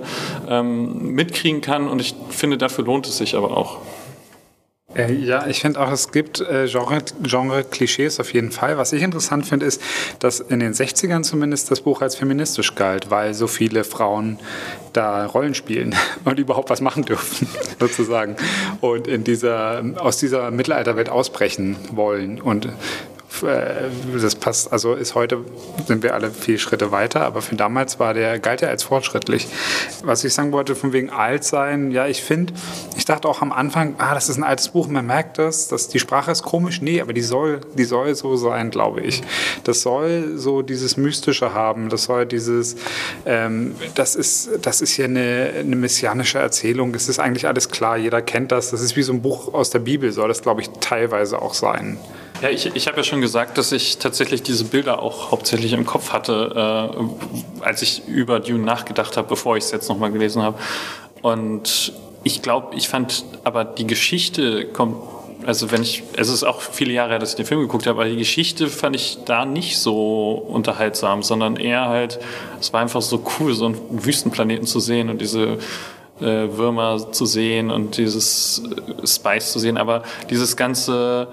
ähm, 0.49 1.13
mitkriegen 1.15 1.61
kann 1.61 1.89
und 1.89 2.01
ich 2.01 2.15
finde, 2.31 2.59
dafür 2.59 2.85
lohnt 2.85 3.07
es 3.07 3.19
sich 3.19 3.35
aber 3.37 3.57
auch. 3.57 3.79
Äh, 4.97 5.13
ja, 5.13 5.47
ich 5.47 5.61
finde 5.61 5.81
auch, 5.81 5.91
es 5.91 6.11
gibt 6.11 6.41
äh, 6.41 6.67
Genre-Klischees 6.67 8.17
Genre 8.17 8.23
auf 8.23 8.33
jeden 8.33 8.51
Fall. 8.51 8.79
Was 8.79 8.93
ich 8.93 9.03
interessant 9.03 9.47
finde, 9.47 9.67
ist, 9.67 9.83
dass 10.21 10.41
in 10.41 10.61
den 10.61 10.73
60ern 10.73 11.23
zumindest 11.23 11.71
das 11.71 11.83
Buch 11.83 12.01
als 12.01 12.17
feministisch 12.17 12.75
galt, 12.75 13.11
weil 13.11 13.35
so 13.35 13.47
viele 13.47 13.85
Frauen 13.85 14.39
da 14.93 15.27
Rollen 15.27 15.55
spielen 15.55 15.95
und 16.25 16.39
überhaupt 16.39 16.71
was 16.71 16.81
machen 16.81 17.05
dürfen, 17.05 17.47
sozusagen. 17.81 18.37
Und 18.81 19.07
in 19.07 19.25
dieser, 19.25 19.85
aus 19.97 20.17
dieser 20.17 20.51
Mittelalterwelt 20.51 21.11
ausbrechen 21.11 21.77
wollen. 21.93 22.41
Und 22.41 22.69
das 23.43 24.35
passt, 24.37 24.73
also 24.73 24.95
ist 24.95 25.15
heute, 25.15 25.45
sind 25.87 26.03
wir 26.03 26.15
alle 26.15 26.31
vier 26.31 26.59
Schritte 26.59 26.91
weiter, 26.91 27.23
aber 27.23 27.43
für 27.43 27.55
damals 27.55 27.99
war 27.99 28.15
der, 28.15 28.39
galt 28.39 28.63
er 28.63 28.71
als 28.71 28.83
fortschrittlich. 28.83 29.49
Was 30.03 30.25
ich 30.25 30.33
sagen 30.33 30.53
wollte, 30.53 30.75
von 30.75 30.93
wegen 30.93 31.11
alt 31.11 31.45
sein, 31.45 31.91
ja, 31.91 32.07
ich 32.07 32.23
finde, 32.23 32.55
ich 32.97 33.05
dachte 33.05 33.29
auch 33.29 33.43
am 33.43 33.53
Anfang, 33.53 33.95
ah, 33.99 34.15
das 34.15 34.29
ist 34.29 34.39
ein 34.39 34.45
altes 34.45 34.69
Buch, 34.69 34.89
man 34.89 35.07
merkt 35.07 35.39
das, 35.39 35.69
dass 35.69 35.89
die 35.89 35.99
Sprache 35.99 36.31
ist 36.31 36.43
komisch, 36.43 36.81
nee, 36.81 37.01
aber 37.01 37.13
die 37.13 37.23
soll, 37.23 37.61
die 37.77 37.85
soll 37.85 38.15
so 38.15 38.37
sein, 38.37 38.71
glaube 38.71 39.01
ich. 39.01 39.23
Das 39.65 39.83
soll 39.83 40.33
so 40.37 40.63
dieses 40.63 40.97
Mystische 40.97 41.53
haben, 41.53 41.89
das 41.89 42.05
soll 42.05 42.27
dieses, 42.27 42.77
ähm, 43.27 43.75
das 43.95 44.15
ist, 44.15 44.51
das 44.63 44.81
ist 44.81 44.93
hier 44.93 45.07
eine, 45.07 45.53
eine 45.59 45.77
messianische 45.77 46.39
Erzählung, 46.39 46.95
es 46.95 47.09
ist 47.09 47.19
eigentlich 47.19 47.47
alles 47.47 47.69
klar, 47.69 47.97
jeder 47.97 48.23
kennt 48.23 48.53
das, 48.53 48.71
das 48.71 48.81
ist 48.81 48.97
wie 48.97 49.03
so 49.03 49.13
ein 49.13 49.23
Buch 49.23 49.53
aus 49.53 49.71
der 49.71 49.81
Bibel, 49.81 50.13
soll 50.13 50.29
das, 50.29 50.43
glaube 50.43 50.63
ich, 50.63 50.71
teilweise 50.81 51.43
auch 51.43 51.55
sein. 51.55 51.99
Ja, 52.43 52.51
ich, 52.51 52.67
ich 52.75 52.87
habe 52.87 52.99
ja 52.99 53.03
schon 53.03 53.21
gesagt, 53.21 53.57
dass 53.57 53.73
ich 53.73 53.99
tatsächlich 53.99 54.43
diese 54.43 54.65
Bilder 54.65 55.03
auch 55.03 55.31
hauptsächlich 55.31 55.73
im 55.73 55.87
Kopf 55.87 56.13
hatte, 56.13 56.93
äh, 57.01 57.65
als 57.65 57.83
ich 57.83 58.07
über 58.07 58.41
Dune 58.41 58.65
nachgedacht 58.65 59.17
habe, 59.17 59.29
bevor 59.29 59.57
ich 59.57 59.65
es 59.65 59.71
jetzt 59.71 59.89
nochmal 59.89 60.13
gelesen 60.13 60.43
habe. 60.43 60.59
Und 61.23 61.93
ich 62.25 62.43
glaube, 62.43 62.77
ich 62.77 62.89
fand 62.89 63.25
aber 63.45 63.65
die 63.65 63.87
Geschichte 63.87 64.67
kommt, 64.67 64.97
also 65.47 65.71
wenn 65.71 65.83
ich, 65.83 66.03
es 66.17 66.29
ist 66.29 66.45
auch 66.45 66.61
viele 66.61 66.93
Jahre 66.93 67.11
her, 67.11 67.19
dass 67.19 67.31
ich 67.31 67.37
den 67.37 67.47
Film 67.47 67.61
geguckt 67.61 67.87
habe, 67.87 68.01
aber 68.01 68.11
die 68.11 68.17
Geschichte 68.17 68.69
fand 68.69 68.97
ich 68.97 69.19
da 69.25 69.47
nicht 69.47 69.79
so 69.79 70.33
unterhaltsam, 70.33 71.23
sondern 71.23 71.57
eher 71.57 71.89
halt, 71.89 72.19
es 72.61 72.73
war 72.73 72.81
einfach 72.81 73.03
so 73.03 73.23
cool, 73.39 73.55
so 73.55 73.67
einen 73.67 73.79
Wüstenplaneten 73.91 74.67
zu 74.67 74.81
sehen 74.81 75.09
und 75.09 75.21
diese 75.21 75.59
äh, 76.21 76.49
Würmer 76.57 77.13
zu 77.13 77.27
sehen 77.27 77.71
und 77.71 77.97
dieses 77.97 78.63
äh, 79.03 79.07
Spice 79.07 79.53
zu 79.53 79.59
sehen, 79.59 79.77
aber 79.77 80.03
dieses 80.31 80.57
ganze 80.57 81.29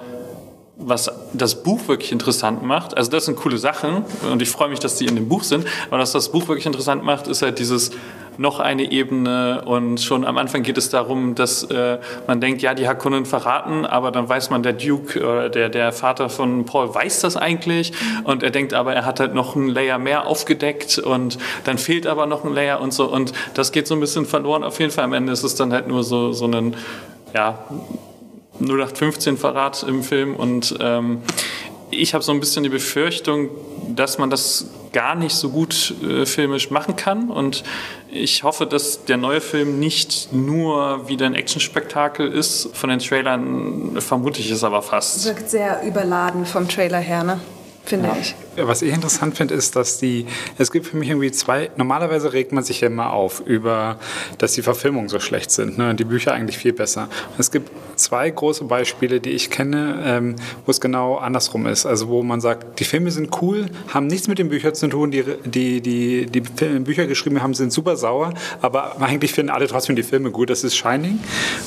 was 0.86 1.12
das 1.34 1.64
Buch 1.64 1.88
wirklich 1.88 2.12
interessant 2.12 2.64
macht, 2.64 2.98
also 2.98 3.10
das 3.12 3.26
sind 3.26 3.36
coole 3.36 3.58
Sachen 3.58 4.04
und 4.32 4.42
ich 4.42 4.50
freue 4.50 4.70
mich, 4.70 4.80
dass 4.80 4.96
die 4.96 5.06
in 5.06 5.16
dem 5.16 5.28
Buch 5.28 5.44
sind, 5.44 5.66
aber 5.90 6.00
was 6.00 6.12
das 6.12 6.30
Buch 6.32 6.48
wirklich 6.48 6.66
interessant 6.66 7.04
macht, 7.04 7.28
ist 7.28 7.42
halt 7.42 7.60
dieses 7.60 7.92
noch 8.38 8.60
eine 8.60 8.92
Ebene 8.92 9.64
und 9.66 10.00
schon 10.02 10.26
am 10.26 10.38
Anfang 10.38 10.64
geht 10.64 10.78
es 10.78 10.90
darum, 10.90 11.36
dass 11.36 11.64
äh, 11.66 12.00
man 12.28 12.42
denkt, 12.42 12.62
ja, 12.62 12.74
die 12.74 12.88
Hakonnen 12.88 13.26
verraten, 13.26 13.86
aber 13.86 14.12
dann 14.12 14.28
weiß 14.28 14.50
man, 14.50 14.64
der 14.64 14.74
Duke, 14.74 15.20
äh, 15.20 15.50
der, 15.50 15.70
der 15.70 15.92
Vater 15.92 16.30
von 16.30 16.66
Paul 16.66 16.94
weiß 16.94 17.22
das 17.22 17.38
eigentlich 17.38 17.94
und 18.24 18.44
er 18.44 18.50
denkt 18.50 18.74
aber, 18.74 18.94
er 18.94 19.06
hat 19.06 19.20
halt 19.20 19.34
noch 19.34 19.56
ein 19.56 19.68
Layer 19.68 20.00
mehr 20.00 20.28
aufgedeckt 20.28 20.98
und 20.98 21.38
dann 21.64 21.78
fehlt 21.78 22.08
aber 22.08 22.26
noch 22.26 22.44
ein 22.44 22.54
Layer 22.54 22.82
und 22.82 22.94
so 22.94 23.06
und 23.06 23.34
das 23.54 23.72
geht 23.72 23.88
so 23.88 23.94
ein 23.94 24.00
bisschen 24.00 24.26
verloren 24.26 24.64
auf 24.64 24.80
jeden 24.80 24.92
Fall. 24.92 25.04
Am 25.04 25.14
Ende 25.14 25.32
ist 25.32 25.44
es 25.44 25.56
dann 25.56 25.72
halt 25.72 25.88
nur 25.88 26.04
so, 26.04 26.32
so 26.34 26.46
ein, 26.48 26.76
ja, 27.34 27.60
0815 28.60 29.38
Verrat 29.38 29.84
im 29.84 30.04
Film 30.04 30.36
und 30.36 30.76
ähm, 30.80 31.22
ich 31.90 32.14
habe 32.14 32.24
so 32.24 32.32
ein 32.32 32.40
bisschen 32.40 32.64
die 32.64 32.70
Befürchtung, 32.70 33.50
dass 33.90 34.18
man 34.18 34.30
das 34.30 34.68
gar 34.94 35.16
nicht 35.16 35.36
so 35.36 35.50
gut 35.50 35.94
äh, 36.04 36.26
filmisch 36.26 36.70
machen 36.72 36.96
kann 36.96 37.30
und 37.30 37.64
ich 38.12 38.44
hoffe, 38.44 38.66
dass 38.66 39.06
der 39.06 39.18
neue 39.18 39.42
Film 39.42 39.80
nicht 39.80 40.32
nur 40.32 41.08
wieder 41.08 41.26
ein 41.26 41.34
Actionspektakel 41.34 42.32
ist. 42.32 42.70
Von 42.74 42.92
den 42.92 43.00
Trailern 43.00 44.00
vermute 44.00 44.40
ich 44.40 44.52
es 44.52 44.64
aber 44.64 44.84
fast. 44.84 45.26
Wirkt 45.26 45.50
sehr 45.50 45.82
überladen 45.84 46.46
vom 46.46 46.68
Trailer 46.68 47.00
her, 47.00 47.24
ne? 47.24 47.40
Finde 47.86 48.08
ja. 48.08 48.18
ich. 48.20 48.36
Was 48.56 48.82
ich 48.82 48.94
interessant 48.94 49.36
finde, 49.36 49.56
ist, 49.56 49.76
dass 49.76 49.98
die, 49.98 50.28
es 50.58 50.72
gibt 50.72 50.86
für 50.86 50.96
mich 50.96 51.10
irgendwie 51.10 51.32
zwei, 51.32 51.72
normalerweise 51.76 52.34
regt 52.34 52.52
man 52.52 52.64
sich 52.64 52.82
ja 52.82 52.88
immer 52.88 53.12
auf 53.12 53.42
über, 53.42 53.98
dass 54.38 54.54
die 54.54 54.62
Verfilmungen 54.62 55.10
so 55.10 55.20
schlecht 55.20 55.50
sind, 55.50 55.78
ne, 55.78 55.96
die 55.96 56.04
Bücher 56.04 56.34
eigentlich 56.34 56.58
viel 56.60 56.74
besser. 56.74 57.10
Es 57.40 57.52
gibt 57.52 57.72
zwei 57.96 58.30
große 58.30 58.66
Beispiele, 58.66 59.20
die 59.20 59.32
ich 59.32 59.50
kenne, 59.50 60.04
ähm, 60.06 60.36
wo 60.66 60.72
es 60.72 60.80
genau 60.80 61.18
andersrum 61.18 61.66
ist. 61.66 61.86
Also 61.86 62.10
wo 62.10 62.22
man 62.22 62.42
sagt, 62.42 62.80
die 62.80 62.84
Filme 62.84 63.10
sind 63.12 63.42
cool, 63.42 63.66
haben 63.88 64.08
nichts 64.08 64.28
mit 64.28 64.38
den 64.38 64.50
Büchern 64.50 64.76
zu 64.76 64.88
tun, 64.88 65.10
die, 65.10 65.24
die, 65.46 65.82
die, 65.82 66.26
die 66.28 66.42
Bücher 66.80 67.08
geschrieben 67.08 67.42
haben, 67.42 67.54
sind 67.56 67.74
super 67.74 67.96
sauer, 67.98 68.34
aber 68.62 69.02
eigentlich 69.02 69.34
finden 69.34 69.52
alle 69.52 69.68
trotzdem 69.68 69.96
die 69.96 70.04
Filme 70.04 70.30
gut. 70.32 70.50
Das 70.50 70.64
ist 70.64 70.76
Shining 70.76 71.20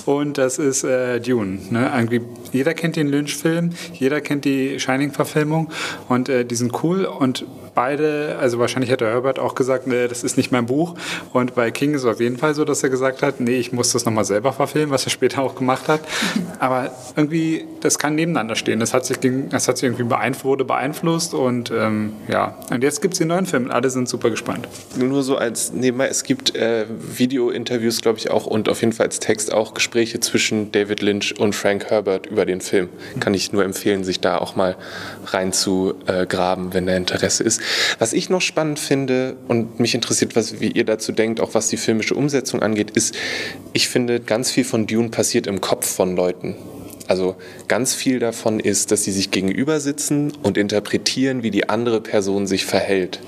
und 0.04 0.38
das 0.38 0.58
ist 0.58 0.85
äh, 0.85 1.20
Dune. 1.20 1.58
Ne? 1.70 1.90
Irgendwie, 1.94 2.20
jeder 2.52 2.75
kennt 2.75 2.94
den 2.96 3.08
Lynch-Film, 3.08 3.70
jeder 3.92 4.20
kennt 4.20 4.44
die 4.44 4.78
Shining-Verfilmung 4.78 5.68
und 6.08 6.28
äh, 6.28 6.44
die 6.44 6.54
sind 6.54 6.82
cool 6.82 7.04
und 7.04 7.44
beide, 7.76 8.37
also 8.40 8.59
wahrscheinlich 8.59 8.90
hätte 8.90 9.06
Herbert 9.06 9.38
auch 9.38 9.54
gesagt, 9.54 9.87
nee, 9.87 10.09
das 10.09 10.25
ist 10.25 10.37
nicht 10.37 10.50
mein 10.50 10.66
Buch. 10.66 10.95
Und 11.33 11.54
bei 11.54 11.71
King 11.71 11.95
ist 11.95 12.02
es 12.02 12.06
auf 12.06 12.18
jeden 12.18 12.38
Fall 12.38 12.54
so, 12.54 12.64
dass 12.64 12.83
er 12.83 12.88
gesagt 12.88 13.23
hat, 13.23 13.38
nee, 13.38 13.56
ich 13.59 13.71
muss 13.71 13.92
das 13.92 14.04
nochmal 14.04 14.25
selber 14.25 14.52
verfilmen, 14.52 14.90
was 14.90 15.04
er 15.04 15.11
später 15.11 15.42
auch 15.42 15.54
gemacht 15.54 15.87
hat. 15.87 16.00
Aber 16.59 16.90
irgendwie, 17.14 17.66
das 17.83 17.99
kann 17.99 18.14
nebeneinander 18.16 18.56
stehen. 18.56 18.80
Das 18.80 18.95
hat 18.95 19.06
sich, 19.06 19.18
das 19.50 19.68
hat 19.68 19.76
sich 19.76 19.85
irgendwie 19.85 20.04
beeinflusst, 20.04 20.47
wurde 20.47 20.64
beeinflusst 20.64 21.35
und 21.35 21.71
ähm, 21.71 22.14
ja. 22.28 22.56
Und 22.71 22.83
jetzt 22.83 23.02
gibt 23.02 23.14
es 23.14 23.18
den 23.18 23.28
neuen 23.28 23.47
Film. 23.47 23.71
Alle 23.71 23.90
sind 23.90 24.09
super 24.09 24.30
gespannt. 24.30 24.68
Nur 24.97 25.23
so 25.23 25.37
als 25.37 25.73
Nebenbei, 25.73 26.09
es 26.09 26.25
gibt 26.25 26.56
äh, 26.56 26.87
Video-Interviews, 26.88 28.00
glaube 28.00 28.18
ich, 28.18 28.30
auch 28.30 28.47
und 28.47 28.71
auf 28.71 28.80
jeden 28.80 28.92
Fall 28.92 29.06
als 29.06 29.21
Text 29.21 29.52
auch 29.52 29.75
Gespräche 29.75 30.21
zwischen 30.21 30.73
David 30.73 31.02
Lynch 31.02 31.38
und 31.38 31.54
Frank 31.54 31.90
Herbert 31.90 32.26
über 32.26 32.47
den 32.47 32.62
Film. 32.62 32.88
Kann 33.21 33.35
ich 33.35 33.52
nur 33.52 33.64
empfehlen, 33.64 34.02
sich 34.02 34.21
da 34.21 34.38
auch 34.38 34.56
mal 34.56 34.76
reinzugraben, 35.26 36.73
wenn 36.73 36.87
da 36.87 36.97
Interesse 36.97 37.45
ist. 37.45 37.61
Was 37.99 38.12
ich 38.12 38.30
noch 38.30 38.40
spannend 38.40 38.78
finde 38.78 39.37
und 39.49 39.80
mich 39.80 39.94
interessiert, 39.94 40.37
was, 40.37 40.61
wie 40.61 40.70
ihr 40.70 40.85
dazu 40.85 41.12
denkt, 41.12 41.40
auch 41.40 41.54
was 41.54 41.68
die 41.68 41.76
filmische 41.76 42.14
Umsetzung 42.14 42.62
angeht, 42.62 42.90
ist, 42.90 43.14
ich 43.73 43.88
finde, 43.88 44.20
ganz 44.20 44.50
viel 44.50 44.64
von 44.64 44.87
Dune 44.87 45.11
passiert 45.11 45.46
im 45.46 45.61
Kopf 45.61 45.87
von 45.87 46.16
Leuten. 46.16 46.56
Also 47.08 47.37
ganz 47.68 47.94
viel 47.94 48.18
davon 48.18 48.58
ist, 48.58 48.90
dass 48.90 49.04
sie 49.04 49.12
sich 49.12 49.30
gegenüber 49.30 49.78
sitzen 49.78 50.32
und 50.42 50.58
interpretieren, 50.58 51.42
wie 51.42 51.50
die 51.50 51.68
andere 51.68 52.00
Person 52.00 52.46
sich 52.46 52.64
verhält. 52.64 53.20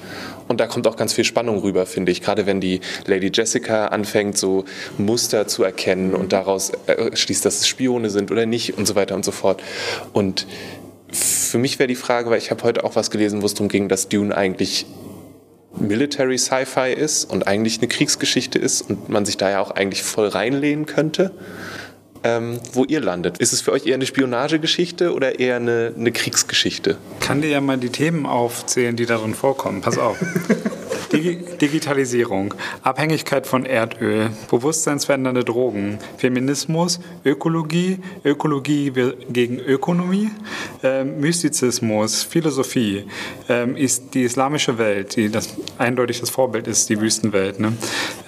Und 0.49 0.61
da 0.61 0.67
kommt 0.67 0.87
auch 0.87 0.97
ganz 0.97 1.13
viel 1.13 1.25
Spannung 1.25 1.59
rüber, 1.59 1.87
finde 1.87 2.11
ich. 2.11 2.23
Gerade 2.23 2.47
wenn 2.47 2.61
die 2.61 2.81
Lady 3.07 3.31
Jessica 3.33 3.89
anfängt, 3.89 4.37
so 4.37 4.65
Muster 4.97 5.47
zu 5.47 5.63
erkennen 5.63 6.15
und 6.15 6.33
daraus 6.33 6.73
äh, 6.87 7.15
schließt, 7.15 7.45
dass 7.45 7.61
es 7.61 7.69
Spione 7.69 8.11
sind 8.11 8.31
oder 8.31 8.47
nicht 8.47 8.77
und 8.77 8.87
so 8.87 8.95
weiter 8.95 9.15
und 9.15 9.25
so 9.25 9.31
fort. 9.31 9.63
Und 10.13 10.47
für 11.49 11.59
mich 11.59 11.79
wäre 11.79 11.87
die 11.87 11.95
Frage, 11.95 12.31
weil 12.31 12.39
ich 12.39 12.51
habe 12.51 12.63
heute 12.63 12.85
auch 12.85 12.97
was 12.97 13.11
gelesen, 13.11 13.43
wo 13.43 13.47
es 13.47 13.55
darum 13.55 13.69
ging, 13.69 13.89
dass 13.89 14.09
Dune 14.09 14.37
eigentlich 14.37 14.87
Military 15.77 16.39
Sci-Fi 16.39 16.93
ist 16.93 17.25
und 17.25 17.47
eigentlich 17.47 17.79
eine 17.79 17.89
Kriegsgeschichte 17.89 18.59
ist 18.59 18.83
und 18.83 19.09
man 19.09 19.25
sich 19.25 19.37
da 19.37 19.51
ja 19.51 19.61
auch 19.61 19.71
eigentlich 19.71 20.03
voll 20.03 20.29
reinlehnen 20.29 20.87
könnte. 20.87 21.33
Ähm, 22.25 22.59
wo 22.73 22.85
ihr 22.85 23.01
landet. 23.01 23.39
Ist 23.39 23.53
es 23.53 23.61
für 23.61 23.71
euch 23.71 23.87
eher 23.87 23.95
eine 23.95 24.05
Spionagegeschichte 24.05 25.15
oder 25.15 25.39
eher 25.39 25.55
eine, 25.55 25.93
eine 25.97 26.11
Kriegsgeschichte? 26.11 26.97
Ich 27.21 27.27
kann 27.27 27.43
dir 27.43 27.49
ja 27.49 27.61
mal 27.61 27.79
die 27.79 27.91
Themen 27.91 28.27
aufzählen, 28.27 28.97
die 28.97 29.07
darin 29.07 29.35
vorkommen. 29.35 29.83
Pass 29.83 29.99
auf. 29.99 30.17
Digi 31.13 31.39
Digitalisierung, 31.61 32.55
Abhängigkeit 32.83 33.47
von 33.47 33.65
Erdöl, 33.65 34.31
bewusstseinsverändernde 34.51 35.45
Drogen, 35.45 35.99
Feminismus, 36.19 37.01
Ökologie, 37.25 37.99
Ökologie 38.25 38.93
gegen 39.31 39.59
Ökonomie, 39.59 40.31
äh, 40.83 41.05
Mystizismus, 41.05 42.23
Philosophie, 42.23 43.05
äh, 43.49 43.71
ist 43.81 44.15
die 44.15 44.23
islamische 44.23 44.79
Welt, 44.79 45.17
die 45.17 45.31
das 45.31 45.49
eindeutig 45.79 46.21
das 46.21 46.31
Vorbild 46.31 46.67
ist, 46.67 46.89
die 46.91 47.01
Wüstenwelt. 47.01 47.59
Ne? 47.61 47.73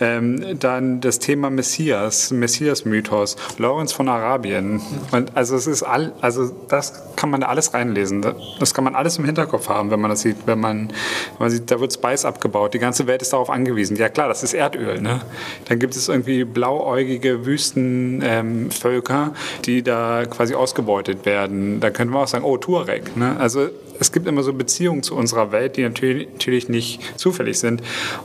Ähm, 0.00 0.58
dann 0.58 1.00
das 1.00 1.18
Thema 1.18 1.50
Messias, 1.50 2.30
Messias-Mythos, 2.30 3.36
Lawrence 3.58 3.94
von 3.94 4.08
Arabien. 4.08 4.80
Und 5.12 5.36
also 5.36 5.56
es 5.56 5.66
ist 5.66 5.82
all, 5.82 6.12
also 6.20 6.50
das 6.68 7.14
kann 7.16 7.30
man 7.30 7.42
da 7.42 7.48
alles 7.48 7.74
reinlesen. 7.74 8.24
Das 8.58 8.74
kann 8.74 8.84
man 8.84 8.94
alles 8.94 9.18
im 9.18 9.24
Hinterkopf 9.24 9.68
haben, 9.68 9.90
wenn 9.90 10.00
man 10.00 10.10
das 10.10 10.22
sieht, 10.22 10.36
wenn 10.46 10.60
man, 10.60 10.88
wenn 10.88 11.38
man 11.38 11.50
sieht, 11.50 11.70
da 11.70 11.80
wird 11.80 11.92
Spice 11.92 12.24
abgebaut 12.24 12.69
die 12.70 12.78
ganze 12.78 13.06
Welt 13.06 13.22
ist 13.22 13.32
darauf 13.32 13.50
angewiesen. 13.50 13.96
Ja 13.96 14.08
klar, 14.08 14.28
das 14.28 14.42
ist 14.42 14.54
Erdöl. 14.54 15.00
Ne? 15.00 15.20
Dann 15.66 15.78
gibt 15.78 15.96
es 15.96 16.08
irgendwie 16.08 16.44
blauäugige 16.44 17.46
Wüstenvölker, 17.46 19.22
ähm, 19.26 19.62
die 19.64 19.82
da 19.82 20.24
quasi 20.26 20.54
ausgebeutet 20.54 21.24
werden. 21.26 21.80
Da 21.80 21.90
könnte 21.90 22.12
man 22.12 22.22
auch 22.22 22.28
sagen, 22.28 22.44
oh, 22.44 22.56
Tuareg. 22.56 23.16
Ne? 23.16 23.36
Also 23.38 23.68
es 24.00 24.12
gibt 24.12 24.26
immer 24.26 24.42
so 24.42 24.52
Beziehungen 24.52 25.02
zu 25.02 25.14
unserer 25.14 25.52
Welt, 25.52 25.76
die 25.76 25.82
natürlich 25.82 26.68
nicht 26.68 27.00
zufällig 27.16 27.58
sind. 27.58 27.82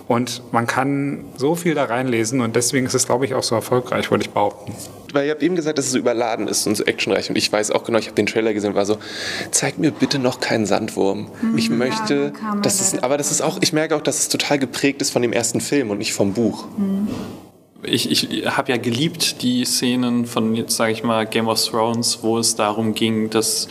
Und 0.07 0.41
man 0.51 0.67
kann 0.67 1.25
so 1.35 1.55
viel 1.55 1.75
da 1.75 1.83
reinlesen 1.83 2.41
und 2.41 2.55
deswegen 2.55 2.85
ist 2.85 2.93
es, 2.93 3.05
glaube 3.05 3.25
ich, 3.25 3.33
auch 3.33 3.43
so 3.43 3.55
erfolgreich, 3.55 4.09
würde 4.09 4.23
ich 4.23 4.31
behaupten. 4.31 4.73
Weil 5.13 5.27
ihr 5.27 5.31
habt 5.31 5.43
eben 5.43 5.55
gesagt, 5.55 5.77
dass 5.77 5.85
es 5.85 5.91
so 5.91 5.97
überladen 5.97 6.47
ist 6.47 6.65
und 6.65 6.75
so 6.75 6.85
actionreich. 6.85 7.29
Und 7.29 7.37
ich 7.37 7.51
weiß 7.51 7.71
auch 7.71 7.83
genau, 7.83 7.99
ich 7.99 8.07
habe 8.07 8.15
den 8.15 8.25
Trailer 8.25 8.53
gesehen 8.53 8.71
und 8.71 8.75
war 8.75 8.85
so, 8.85 8.97
zeig 9.51 9.77
mir 9.77 9.91
bitte 9.91 10.17
noch 10.17 10.39
keinen 10.39 10.65
Sandwurm. 10.65 11.29
Mhm, 11.41 11.57
ich 11.57 11.69
möchte, 11.69 12.33
ja, 12.41 12.55
das 12.61 12.81
ist, 12.81 13.03
aber 13.03 13.17
das 13.17 13.31
ist 13.31 13.41
auch, 13.41 13.57
ich 13.61 13.73
merke 13.73 13.95
auch, 13.95 14.01
dass 14.01 14.19
es 14.19 14.29
total 14.29 14.59
geprägt 14.59 15.01
ist 15.01 15.11
von 15.11 15.21
dem 15.21 15.33
ersten 15.33 15.61
Film 15.61 15.89
und 15.89 15.97
nicht 15.97 16.13
vom 16.13 16.33
Buch. 16.33 16.67
Mhm 16.77 17.07
ich, 17.87 18.09
ich 18.09 18.45
habe 18.47 18.71
ja 18.71 18.77
geliebt 18.77 19.41
die 19.41 19.63
Szenen 19.65 20.25
von 20.25 20.55
jetzt 20.55 20.75
sage 20.75 20.91
ich 20.91 21.03
mal 21.03 21.25
Game 21.25 21.47
of 21.47 21.63
Thrones, 21.63 22.19
wo 22.21 22.37
es 22.37 22.55
darum 22.55 22.93
ging, 22.93 23.29
dass 23.29 23.67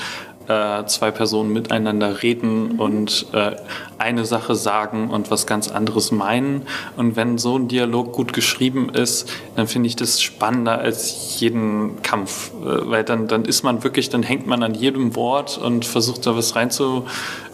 äh, 0.49 0.85
zwei 0.87 1.11
Personen 1.11 1.53
miteinander 1.53 2.23
reden 2.23 2.79
und 2.79 3.27
äh, 3.33 3.57
eine 3.99 4.25
Sache 4.25 4.55
sagen 4.55 5.11
und 5.11 5.31
was 5.31 5.47
ganz 5.47 5.69
anderes 5.69 6.13
meinen. 6.13 6.63
Und 6.97 7.17
wenn 7.17 7.39
so 7.39 7.59
ein 7.59 7.69
Dialog 7.69 8.13
gut 8.13 8.33
geschrieben 8.33 8.89
ist, 8.91 9.31
dann 9.57 9.67
finde 9.67 9.89
ich 9.89 9.97
das 9.97 10.21
spannender 10.21 10.79
als 10.79 11.41
jeden 11.41 12.03
Kampf. 12.03 12.53
Äh, 12.63 12.91
weil 12.91 13.05
dann, 13.05 13.29
dann 13.29 13.45
ist 13.45 13.63
man 13.63 13.85
wirklich, 13.85 14.11
dann 14.11 14.23
hängt 14.23 14.47
man 14.47 14.63
an 14.63 14.75
jedem 14.75 15.17
Wort 15.17 15.59
und 15.59 15.85
versucht 15.85 16.27
da 16.27 16.37
was 16.37 16.57
rein 16.57 16.71
zu 16.71 17.05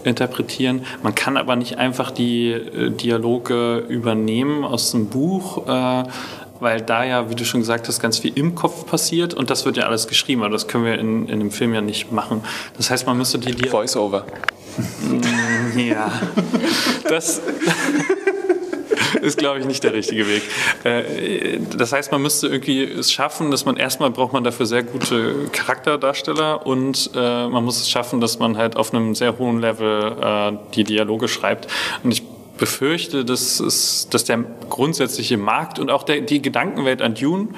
interpretieren. 0.04 0.84
Man 1.02 1.14
kann 1.14 1.36
aber 1.36 1.56
nicht 1.56 1.78
einfach 1.78 2.10
die 2.10 2.50
äh, 2.50 2.90
Dialoge 2.90 3.84
übernehmen 3.88 4.64
aus 4.64 4.92
dem 4.92 5.06
Buch 5.06 5.66
äh, 5.68 6.04
weil 6.60 6.80
da 6.80 7.04
ja, 7.04 7.30
wie 7.30 7.34
du 7.34 7.44
schon 7.44 7.60
gesagt 7.60 7.88
hast, 7.88 8.00
ganz 8.00 8.18
viel 8.18 8.32
im 8.36 8.54
Kopf 8.54 8.86
passiert 8.86 9.34
und 9.34 9.50
das 9.50 9.64
wird 9.64 9.76
ja 9.76 9.84
alles 9.84 10.06
geschrieben, 10.06 10.42
aber 10.42 10.52
das 10.52 10.68
können 10.68 10.84
wir 10.84 10.98
in, 10.98 11.28
in 11.28 11.40
dem 11.40 11.50
Film 11.50 11.74
ja 11.74 11.80
nicht 11.80 12.12
machen. 12.12 12.42
Das 12.76 12.90
heißt, 12.90 13.06
man 13.06 13.16
müsste 13.16 13.38
die... 13.38 13.54
die 13.54 13.68
Voice-Over. 13.68 14.26
Mm, 15.02 15.78
ja, 15.78 16.12
das 17.08 17.40
ist, 19.22 19.38
glaube 19.38 19.60
ich, 19.60 19.66
nicht 19.66 19.82
der 19.82 19.92
richtige 19.92 20.26
Weg. 20.26 20.42
Äh, 20.84 21.58
das 21.76 21.92
heißt, 21.92 22.12
man 22.12 22.22
müsste 22.22 22.48
irgendwie 22.48 22.84
es 22.84 23.12
schaffen, 23.12 23.50
dass 23.50 23.64
man 23.64 23.76
erstmal 23.76 24.10
braucht 24.10 24.32
man 24.32 24.44
dafür 24.44 24.66
sehr 24.66 24.82
gute 24.82 25.48
Charakterdarsteller 25.52 26.66
und 26.66 27.10
äh, 27.14 27.48
man 27.48 27.64
muss 27.64 27.80
es 27.80 27.90
schaffen, 27.90 28.20
dass 28.20 28.38
man 28.38 28.56
halt 28.56 28.76
auf 28.76 28.92
einem 28.94 29.14
sehr 29.14 29.38
hohen 29.38 29.60
Level 29.60 30.16
äh, 30.20 30.52
die 30.74 30.84
Dialoge 30.84 31.28
schreibt. 31.28 31.68
Und 32.02 32.12
ich 32.12 32.22
befürchte, 32.60 33.24
dass, 33.24 33.58
es, 33.58 34.06
dass 34.10 34.24
der 34.24 34.44
grundsätzliche 34.68 35.36
Markt 35.36 35.80
und 35.80 35.90
auch 35.90 36.04
der, 36.04 36.20
die 36.20 36.40
Gedankenwelt 36.40 37.02
an 37.02 37.14
Dune, 37.14 37.48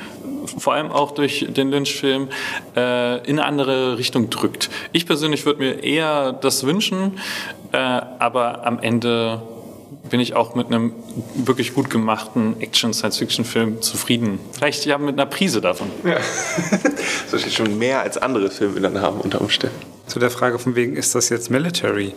vor 0.56 0.72
allem 0.72 0.90
auch 0.90 1.10
durch 1.10 1.46
den 1.50 1.70
Lynch-Film, 1.70 2.28
äh, 2.74 3.18
in 3.28 3.38
eine 3.38 3.44
andere 3.44 3.98
Richtung 3.98 4.30
drückt. 4.30 4.70
Ich 4.92 5.04
persönlich 5.04 5.44
würde 5.44 5.60
mir 5.60 5.82
eher 5.82 6.32
das 6.32 6.64
wünschen, 6.64 7.18
äh, 7.72 7.76
aber 7.76 8.64
am 8.66 8.78
Ende 8.78 9.42
bin 10.08 10.20
ich 10.20 10.34
auch 10.34 10.54
mit 10.54 10.68
einem 10.68 10.92
wirklich 11.34 11.74
gut 11.74 11.90
gemachten 11.90 12.60
Action-Science-Fiction-Film 12.60 13.82
zufrieden. 13.82 14.38
Vielleicht 14.52 14.84
ja 14.86 14.98
mit 14.98 15.18
einer 15.18 15.26
Prise 15.26 15.60
davon. 15.60 15.90
Ja. 16.04 16.16
das 17.30 17.44
ist 17.44 17.54
schon 17.54 17.78
mehr 17.78 18.02
als 18.02 18.18
andere 18.18 18.50
Filme 18.50 18.80
dann 18.80 19.00
haben 19.00 19.20
unter 19.20 19.40
Umständen. 19.40 19.76
Zu 20.06 20.18
der 20.18 20.30
Frage 20.30 20.58
von 20.58 20.76
wegen, 20.76 20.96
ist 20.96 21.14
das 21.14 21.28
jetzt 21.28 21.50
Military? 21.50 22.14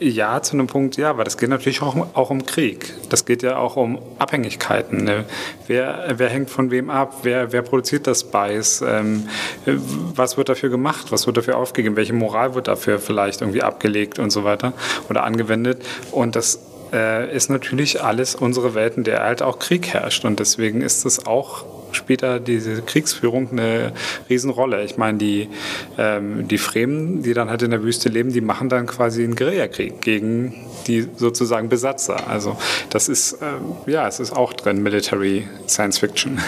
Ja, 0.00 0.40
zu 0.42 0.52
einem 0.52 0.68
Punkt, 0.68 0.96
ja, 0.96 1.10
aber 1.10 1.24
das 1.24 1.36
geht 1.36 1.48
natürlich 1.48 1.82
auch, 1.82 1.96
auch 2.14 2.30
um 2.30 2.46
Krieg. 2.46 2.94
Das 3.08 3.24
geht 3.24 3.42
ja 3.42 3.56
auch 3.56 3.74
um 3.74 3.98
Abhängigkeiten. 4.18 5.02
Ne? 5.02 5.24
Wer, 5.66 6.14
wer 6.16 6.28
hängt 6.28 6.50
von 6.50 6.70
wem 6.70 6.88
ab? 6.88 7.20
Wer, 7.22 7.52
wer 7.52 7.62
produziert 7.62 8.06
das 8.06 8.20
Spice? 8.20 8.82
Ähm, 8.86 9.28
was 9.66 10.36
wird 10.36 10.48
dafür 10.48 10.68
gemacht? 10.68 11.10
Was 11.10 11.26
wird 11.26 11.36
dafür 11.36 11.56
aufgegeben? 11.56 11.96
Welche 11.96 12.12
Moral 12.12 12.54
wird 12.54 12.68
dafür 12.68 13.00
vielleicht 13.00 13.40
irgendwie 13.40 13.62
abgelegt 13.62 14.20
und 14.20 14.30
so 14.30 14.44
weiter 14.44 14.72
oder 15.10 15.24
angewendet? 15.24 15.84
Und 16.12 16.36
das 16.36 16.60
äh, 16.92 17.34
ist 17.34 17.50
natürlich 17.50 18.00
alles 18.00 18.36
unsere 18.36 18.74
Welt, 18.74 18.96
in 18.96 19.04
der 19.04 19.22
halt 19.22 19.42
auch 19.42 19.58
Krieg 19.58 19.88
herrscht. 19.88 20.24
Und 20.24 20.38
deswegen 20.38 20.80
ist 20.80 21.06
es 21.06 21.26
auch 21.26 21.64
später 21.92 22.40
diese 22.40 22.82
Kriegsführung 22.82 23.50
eine 23.50 23.92
Riesenrolle. 24.28 24.84
Ich 24.84 24.96
meine, 24.96 25.18
die, 25.18 25.48
ähm, 25.96 26.48
die 26.48 26.58
Fremen, 26.58 27.22
die 27.22 27.34
dann 27.34 27.50
halt 27.50 27.62
in 27.62 27.70
der 27.70 27.82
Wüste 27.82 28.08
leben, 28.08 28.32
die 28.32 28.40
machen 28.40 28.68
dann 28.68 28.86
quasi 28.86 29.24
einen 29.24 29.34
Guerillakrieg 29.34 30.00
gegen 30.00 30.54
die 30.86 31.06
sozusagen 31.16 31.68
Besatzer. 31.68 32.28
Also 32.28 32.56
das 32.90 33.08
ist, 33.08 33.38
ähm, 33.42 33.76
ja, 33.86 34.06
es 34.08 34.20
ist 34.20 34.32
auch 34.32 34.52
drin, 34.52 34.82
Military 34.82 35.46
Science 35.66 35.98
Fiction. 35.98 36.40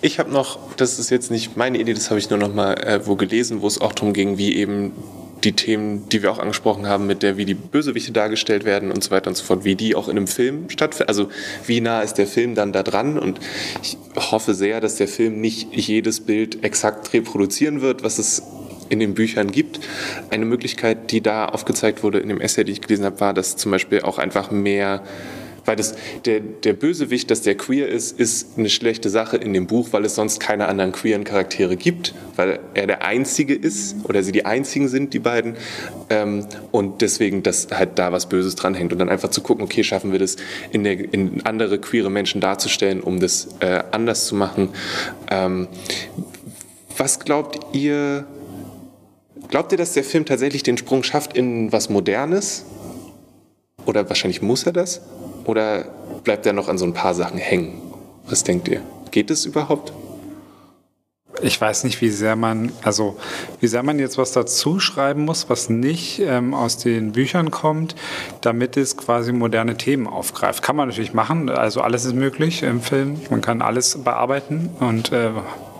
Ich 0.00 0.18
habe 0.18 0.30
noch, 0.30 0.58
das 0.76 0.98
ist 0.98 1.10
jetzt 1.10 1.30
nicht 1.30 1.56
meine 1.56 1.78
Idee, 1.78 1.94
das 1.94 2.10
habe 2.10 2.18
ich 2.18 2.28
nur 2.28 2.38
noch 2.38 2.52
mal 2.52 2.74
äh, 2.74 3.06
wo 3.06 3.16
gelesen, 3.16 3.62
wo 3.62 3.66
es 3.66 3.80
auch 3.80 3.92
darum 3.92 4.12
ging, 4.12 4.36
wie 4.36 4.54
eben 4.54 4.92
die 5.44 5.52
Themen, 5.52 6.08
die 6.08 6.22
wir 6.22 6.32
auch 6.32 6.38
angesprochen 6.38 6.86
haben, 6.86 7.06
mit 7.06 7.22
der, 7.22 7.36
wie 7.36 7.44
die 7.44 7.54
Bösewichte 7.54 8.12
dargestellt 8.12 8.64
werden 8.64 8.90
und 8.90 9.04
so 9.04 9.10
weiter 9.10 9.28
und 9.28 9.36
so 9.36 9.44
fort, 9.44 9.64
wie 9.64 9.74
die 9.74 9.94
auch 9.94 10.08
in 10.08 10.16
einem 10.16 10.26
Film 10.26 10.70
stattfinden. 10.70 11.08
Also 11.08 11.28
wie 11.66 11.80
nah 11.80 12.00
ist 12.00 12.14
der 12.14 12.26
Film 12.26 12.54
dann 12.54 12.72
da 12.72 12.82
dran? 12.82 13.18
Und 13.18 13.38
ich 13.82 13.98
hoffe 14.16 14.54
sehr, 14.54 14.80
dass 14.80 14.96
der 14.96 15.08
Film 15.08 15.40
nicht 15.40 15.68
jedes 15.74 16.20
Bild 16.20 16.64
exakt 16.64 17.12
reproduzieren 17.12 17.80
wird, 17.80 18.02
was 18.02 18.18
es 18.18 18.42
in 18.88 19.00
den 19.00 19.14
Büchern 19.14 19.50
gibt. 19.50 19.80
Eine 20.30 20.44
Möglichkeit, 20.44 21.10
die 21.10 21.20
da 21.20 21.46
aufgezeigt 21.46 22.02
wurde 22.02 22.18
in 22.18 22.28
dem 22.28 22.40
Essay, 22.40 22.64
die 22.64 22.72
ich 22.72 22.80
gelesen 22.80 23.04
habe, 23.04 23.20
war, 23.20 23.34
dass 23.34 23.56
zum 23.56 23.70
Beispiel 23.70 24.02
auch 24.02 24.18
einfach 24.18 24.50
mehr 24.50 25.02
Weil 25.64 25.76
das, 25.76 25.94
der, 26.24 26.40
der 26.40 26.74
Bösewicht, 26.74 27.30
dass 27.30 27.42
der 27.42 27.56
queer 27.56 27.88
ist, 27.88 28.18
ist 28.18 28.58
eine 28.58 28.68
schlechte 28.68 29.10
Sache 29.10 29.36
in 29.36 29.52
dem 29.52 29.66
Buch, 29.66 29.88
weil 29.92 30.04
es 30.04 30.14
sonst 30.14 30.40
keine 30.40 30.66
anderen 30.66 30.92
queeren 30.92 31.24
Charaktere 31.24 31.76
gibt, 31.76 32.14
weil 32.36 32.58
er 32.74 32.86
der 32.86 33.04
Einzige 33.04 33.54
ist 33.54 33.96
oder 34.04 34.22
sie 34.22 34.32
die 34.32 34.44
Einzigen 34.44 34.88
sind, 34.88 35.14
die 35.14 35.18
beiden. 35.18 35.56
Ähm, 36.10 36.46
und 36.70 37.00
deswegen, 37.00 37.42
dass 37.42 37.68
halt 37.70 37.98
da 37.98 38.12
was 38.12 38.28
Böses 38.28 38.54
dranhängt. 38.54 38.92
Und 38.92 38.98
dann 38.98 39.08
einfach 39.08 39.30
zu 39.30 39.40
gucken, 39.40 39.64
okay, 39.64 39.84
schaffen 39.84 40.12
wir 40.12 40.18
das 40.18 40.36
in, 40.70 40.84
der, 40.84 41.12
in 41.12 41.44
andere 41.44 41.78
queere 41.78 42.10
Menschen 42.10 42.40
darzustellen, 42.40 43.00
um 43.00 43.20
das 43.20 43.48
äh, 43.60 43.82
anders 43.90 44.26
zu 44.26 44.34
machen. 44.34 44.68
Ähm, 45.30 45.68
was 46.96 47.20
glaubt 47.20 47.74
ihr, 47.74 48.26
glaubt 49.48 49.72
ihr, 49.72 49.78
dass 49.78 49.94
der 49.94 50.04
Film 50.04 50.24
tatsächlich 50.26 50.62
den 50.62 50.76
Sprung 50.76 51.02
schafft 51.02 51.36
in 51.36 51.72
was 51.72 51.88
Modernes? 51.88 52.64
Oder 53.86 54.08
wahrscheinlich 54.08 54.42
muss 54.42 54.64
er 54.64 54.72
das? 54.72 55.00
Oder 55.44 55.84
bleibt 56.24 56.46
er 56.46 56.52
noch 56.52 56.68
an 56.68 56.78
so 56.78 56.84
ein 56.84 56.94
paar 56.94 57.14
Sachen 57.14 57.38
hängen? 57.38 57.80
Was 58.26 58.44
denkt 58.44 58.68
ihr? 58.68 58.80
Geht 59.10 59.30
es 59.30 59.44
überhaupt? 59.44 59.92
Ich 61.42 61.60
weiß 61.60 61.84
nicht, 61.84 62.00
wie 62.00 62.10
sehr 62.10 62.36
man, 62.36 62.72
also 62.82 63.16
wie 63.60 63.66
sehr 63.66 63.82
man 63.82 63.98
jetzt 63.98 64.18
was 64.18 64.32
dazu 64.32 64.78
schreiben 64.78 65.24
muss, 65.24 65.50
was 65.50 65.68
nicht 65.68 66.20
ähm, 66.20 66.54
aus 66.54 66.78
den 66.78 67.12
Büchern 67.12 67.50
kommt, 67.50 67.96
damit 68.40 68.76
es 68.76 68.96
quasi 68.96 69.32
moderne 69.32 69.76
Themen 69.76 70.06
aufgreift. 70.06 70.62
Kann 70.62 70.76
man 70.76 70.88
natürlich 70.88 71.12
machen, 71.12 71.50
also 71.50 71.80
alles 71.80 72.04
ist 72.04 72.14
möglich 72.14 72.62
im 72.62 72.80
Film. 72.80 73.20
Man 73.30 73.40
kann 73.40 73.62
alles 73.62 73.98
bearbeiten 74.02 74.70
und 74.78 75.12
äh, 75.12 75.30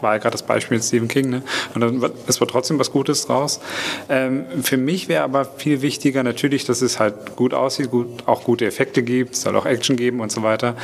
war 0.03 0.15
ja 0.15 0.19
gerade 0.19 0.33
das 0.33 0.43
Beispiel 0.43 0.77
mit 0.77 0.85
Stephen 0.85 1.09
King, 1.09 1.31
ne? 1.31 1.43
Und 1.75 1.81
dann 1.81 2.11
es 2.27 2.41
wird 2.41 2.51
trotzdem 2.51 2.79
was 2.79 2.93
Gutes 2.93 3.27
draus. 3.27 3.61
Ähm, 4.09 4.45
für 4.63 4.77
mich 4.77 5.09
wäre 5.09 5.25
aber 5.25 5.45
viel 5.45 5.83
wichtiger 5.83 6.23
natürlich, 6.23 6.65
dass 6.65 6.83
es 6.83 6.99
halt 6.99 7.37
gut 7.37 7.55
aussieht, 7.55 7.91
gut, 7.91 8.07
auch 8.27 8.45
gute 8.45 8.67
Effekte 8.67 9.03
gibt, 9.03 9.35
es 9.35 9.43
soll 9.43 9.57
auch 9.57 9.67
Action 9.67 9.97
geben 9.97 10.21
und 10.21 10.31
so 10.31 10.43
weiter. 10.43 10.77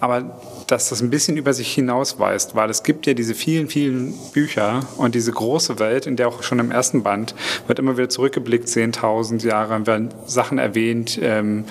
Aber 0.00 0.38
dass 0.66 0.88
das 0.88 1.00
ein 1.00 1.10
bisschen 1.10 1.36
über 1.36 1.52
sich 1.52 1.72
hinausweist, 1.72 2.54
weil 2.54 2.70
es 2.70 2.82
gibt 2.82 3.06
ja 3.06 3.14
diese 3.14 3.34
vielen, 3.34 3.68
vielen 3.68 4.14
Bücher 4.32 4.80
und 4.96 5.14
diese 5.14 5.32
große 5.32 5.78
Welt, 5.78 6.06
in 6.06 6.16
der 6.16 6.28
auch 6.28 6.42
schon 6.42 6.58
im 6.58 6.70
ersten 6.70 7.02
Band 7.02 7.34
wird 7.66 7.78
immer 7.78 7.96
wieder 7.96 8.08
zurückgeblickt, 8.08 8.68
10.000 8.68 9.46
Jahre, 9.46 9.86
werden 9.86 10.10
Sachen 10.26 10.58
erwähnt, 10.58 11.18
ähm, 11.22 11.64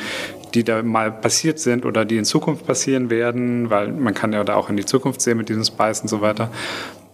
die 0.55 0.63
da 0.63 0.81
mal 0.81 1.11
passiert 1.11 1.59
sind 1.59 1.85
oder 1.85 2.05
die 2.05 2.17
in 2.17 2.25
Zukunft 2.25 2.65
passieren 2.65 3.09
werden, 3.09 3.69
weil 3.69 3.89
man 3.89 4.13
kann 4.13 4.33
ja 4.33 4.43
da 4.43 4.55
auch 4.55 4.69
in 4.69 4.77
die 4.77 4.85
Zukunft 4.85 5.21
sehen 5.21 5.37
mit 5.37 5.49
diesem 5.49 5.63
Spice 5.63 6.01
und 6.01 6.07
so 6.07 6.21
weiter. 6.21 6.49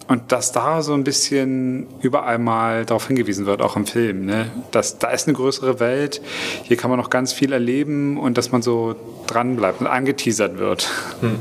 Und 0.07 0.31
dass 0.31 0.51
da 0.51 0.81
so 0.81 0.93
ein 0.93 1.03
bisschen 1.03 1.87
überall 2.01 2.37
mal 2.37 2.85
darauf 2.85 3.07
hingewiesen 3.07 3.45
wird, 3.45 3.61
auch 3.61 3.75
im 3.75 3.85
Film, 3.85 4.25
ne? 4.25 4.51
dass 4.71 4.99
da 4.99 5.09
ist 5.09 5.27
eine 5.27 5.35
größere 5.35 5.79
Welt, 5.79 6.21
hier 6.63 6.75
kann 6.75 6.89
man 6.89 6.99
noch 6.99 7.09
ganz 7.09 7.33
viel 7.33 7.53
erleben 7.53 8.17
und 8.17 8.37
dass 8.37 8.51
man 8.51 8.61
so 8.61 8.95
dran 9.27 9.55
bleibt 9.55 9.79
und 9.81 9.87
angeteasert 9.87 10.57
wird. 10.57 10.89
Hm. 11.21 11.39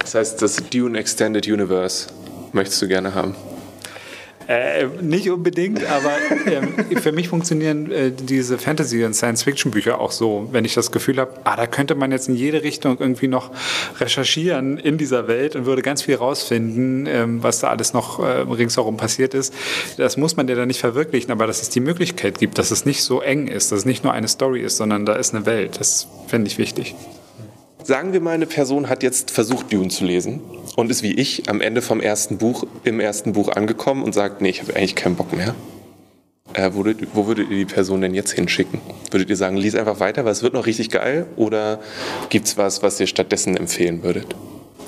Das 0.00 0.14
heißt, 0.14 0.42
das 0.42 0.56
Dune 0.70 0.98
Extended 0.98 1.46
Universe 1.46 2.08
möchtest 2.52 2.82
du 2.82 2.88
gerne 2.88 3.14
haben? 3.14 3.34
Äh, 4.46 4.86
nicht 5.00 5.30
unbedingt, 5.30 5.84
aber 5.86 6.12
äh, 6.46 7.00
für 7.00 7.12
mich 7.12 7.28
funktionieren 7.28 7.90
äh, 7.90 8.10
diese 8.10 8.58
Fantasy- 8.58 9.04
und 9.04 9.14
Science-Fiction-Bücher 9.14 10.00
auch 10.00 10.10
so, 10.10 10.48
wenn 10.52 10.64
ich 10.64 10.74
das 10.74 10.92
Gefühl 10.92 11.18
habe, 11.18 11.32
ah, 11.44 11.56
da 11.56 11.66
könnte 11.66 11.94
man 11.94 12.12
jetzt 12.12 12.28
in 12.28 12.36
jede 12.36 12.62
Richtung 12.62 12.98
irgendwie 12.98 13.28
noch 13.28 13.50
recherchieren 13.98 14.78
in 14.78 14.98
dieser 14.98 15.28
Welt 15.28 15.56
und 15.56 15.64
würde 15.64 15.82
ganz 15.82 16.02
viel 16.02 16.16
rausfinden, 16.16 17.06
ähm, 17.06 17.42
was 17.42 17.60
da 17.60 17.68
alles 17.68 17.94
noch 17.94 18.18
äh, 18.18 18.40
ringsherum 18.40 18.96
passiert 18.96 19.32
ist. 19.34 19.54
Das 19.96 20.16
muss 20.16 20.36
man 20.36 20.46
ja 20.46 20.54
dann 20.54 20.68
nicht 20.68 20.80
verwirklichen, 20.80 21.32
aber 21.32 21.46
dass 21.46 21.62
es 21.62 21.70
die 21.70 21.80
Möglichkeit 21.80 22.38
gibt, 22.38 22.58
dass 22.58 22.70
es 22.70 22.84
nicht 22.84 23.02
so 23.02 23.22
eng 23.22 23.46
ist, 23.46 23.72
dass 23.72 23.80
es 23.80 23.84
nicht 23.86 24.04
nur 24.04 24.12
eine 24.12 24.28
Story 24.28 24.60
ist, 24.60 24.76
sondern 24.76 25.06
da 25.06 25.14
ist 25.14 25.34
eine 25.34 25.46
Welt. 25.46 25.80
Das 25.80 26.06
fände 26.26 26.48
ich 26.48 26.58
wichtig. 26.58 26.94
Sagen 27.84 28.14
wir 28.14 28.20
mal, 28.22 28.30
eine 28.30 28.46
Person 28.46 28.88
hat 28.88 29.02
jetzt 29.02 29.30
versucht, 29.30 29.70
Dune 29.70 29.88
zu 29.88 30.06
lesen 30.06 30.40
und 30.74 30.90
ist 30.90 31.02
wie 31.02 31.12
ich 31.12 31.50
am 31.50 31.60
Ende 31.60 31.82
vom 31.82 32.00
ersten 32.00 32.38
Buch, 32.38 32.64
im 32.82 32.98
ersten 32.98 33.34
Buch 33.34 33.50
angekommen 33.50 34.02
und 34.02 34.14
sagt, 34.14 34.40
nee, 34.40 34.48
ich 34.48 34.62
habe 34.62 34.74
eigentlich 34.74 34.94
keinen 34.94 35.16
Bock 35.16 35.34
mehr. 35.34 35.54
Äh, 36.54 36.70
wo, 36.72 36.86
wo, 37.12 37.26
würdet 37.26 37.50
ihr 37.50 37.58
die 37.58 37.66
Person 37.66 38.00
denn 38.00 38.14
jetzt 38.14 38.32
hinschicken? 38.32 38.80
Würdet 39.10 39.28
ihr 39.28 39.36
sagen, 39.36 39.58
lies 39.58 39.74
einfach 39.74 40.00
weiter, 40.00 40.24
weil 40.24 40.32
es 40.32 40.42
wird 40.42 40.54
noch 40.54 40.64
richtig 40.64 40.88
geil? 40.88 41.26
Oder 41.36 41.78
gibt 42.30 42.46
es 42.46 42.56
was, 42.56 42.82
was 42.82 42.98
ihr 43.00 43.06
stattdessen 43.06 43.54
empfehlen 43.54 44.02
würdet? 44.02 44.34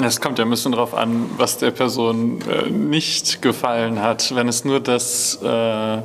Es 0.02 0.18
kommt 0.18 0.38
ja 0.38 0.46
ein 0.46 0.50
bisschen 0.50 0.72
darauf 0.72 0.94
an, 0.94 1.26
was 1.36 1.58
der 1.58 1.72
Person 1.72 2.38
äh, 2.50 2.70
nicht 2.70 3.42
gefallen 3.42 4.00
hat. 4.00 4.34
Wenn 4.34 4.48
es 4.48 4.64
nur 4.64 4.80
das, 4.80 5.38
äh, 5.42 5.98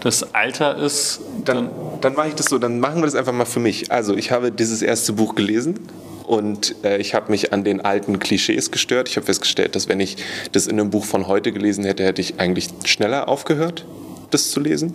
das 0.00 0.34
Alter 0.34 0.76
ist. 0.76 1.20
Dann, 1.44 1.56
dann, 1.56 1.70
dann 2.00 2.14
mache 2.14 2.28
ich 2.28 2.34
das 2.34 2.46
so, 2.46 2.58
dann 2.58 2.80
machen 2.80 2.96
wir 2.96 3.04
das 3.04 3.14
einfach 3.14 3.32
mal 3.32 3.44
für 3.44 3.60
mich. 3.60 3.92
Also, 3.92 4.16
ich 4.16 4.32
habe 4.32 4.50
dieses 4.50 4.82
erste 4.82 5.12
Buch 5.12 5.36
gelesen 5.36 5.78
und 6.26 6.76
äh, 6.84 6.98
ich 6.98 7.14
habe 7.14 7.30
mich 7.30 7.52
an 7.52 7.64
den 7.64 7.80
alten 7.80 8.18
Klischees 8.18 8.70
gestört. 8.70 9.08
Ich 9.08 9.16
habe 9.16 9.26
festgestellt, 9.26 9.74
dass 9.74 9.88
wenn 9.88 10.00
ich 10.00 10.16
das 10.52 10.66
in 10.66 10.78
einem 10.78 10.90
Buch 10.90 11.04
von 11.04 11.26
heute 11.26 11.52
gelesen 11.52 11.84
hätte, 11.84 12.04
hätte 12.04 12.20
ich 12.20 12.40
eigentlich 12.40 12.68
schneller 12.84 13.28
aufgehört, 13.28 13.84
das 14.30 14.50
zu 14.50 14.60
lesen. 14.60 14.94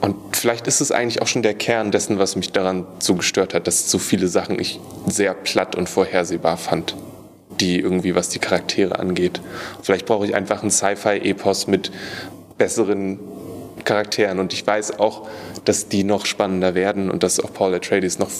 Und 0.00 0.16
vielleicht 0.36 0.66
ist 0.66 0.80
es 0.80 0.92
eigentlich 0.92 1.20
auch 1.20 1.26
schon 1.26 1.42
der 1.42 1.54
Kern 1.54 1.90
dessen, 1.90 2.18
was 2.18 2.36
mich 2.36 2.52
daran 2.52 2.86
so 3.00 3.14
gestört 3.14 3.52
hat, 3.52 3.66
dass 3.66 3.90
so 3.90 3.98
viele 3.98 4.28
Sachen 4.28 4.58
ich 4.58 4.80
sehr 5.06 5.34
platt 5.34 5.76
und 5.76 5.88
vorhersehbar 5.88 6.56
fand, 6.56 6.96
die 7.60 7.78
irgendwie, 7.78 8.14
was 8.14 8.30
die 8.30 8.38
Charaktere 8.38 8.98
angeht. 8.98 9.40
Vielleicht 9.82 10.06
brauche 10.06 10.24
ich 10.26 10.34
einfach 10.34 10.62
einen 10.62 10.70
Sci-Fi-Epos 10.70 11.66
mit 11.66 11.92
besseren 12.56 13.18
Charakteren. 13.84 14.38
Und 14.38 14.52
ich 14.52 14.66
weiß 14.66 14.98
auch, 14.98 15.28
dass 15.64 15.88
die 15.88 16.04
noch 16.04 16.26
spannender 16.26 16.74
werden 16.74 17.10
und 17.10 17.22
dass 17.22 17.40
auch 17.40 17.52
Paul 17.52 17.74
Atreides 17.74 18.18
noch 18.18 18.30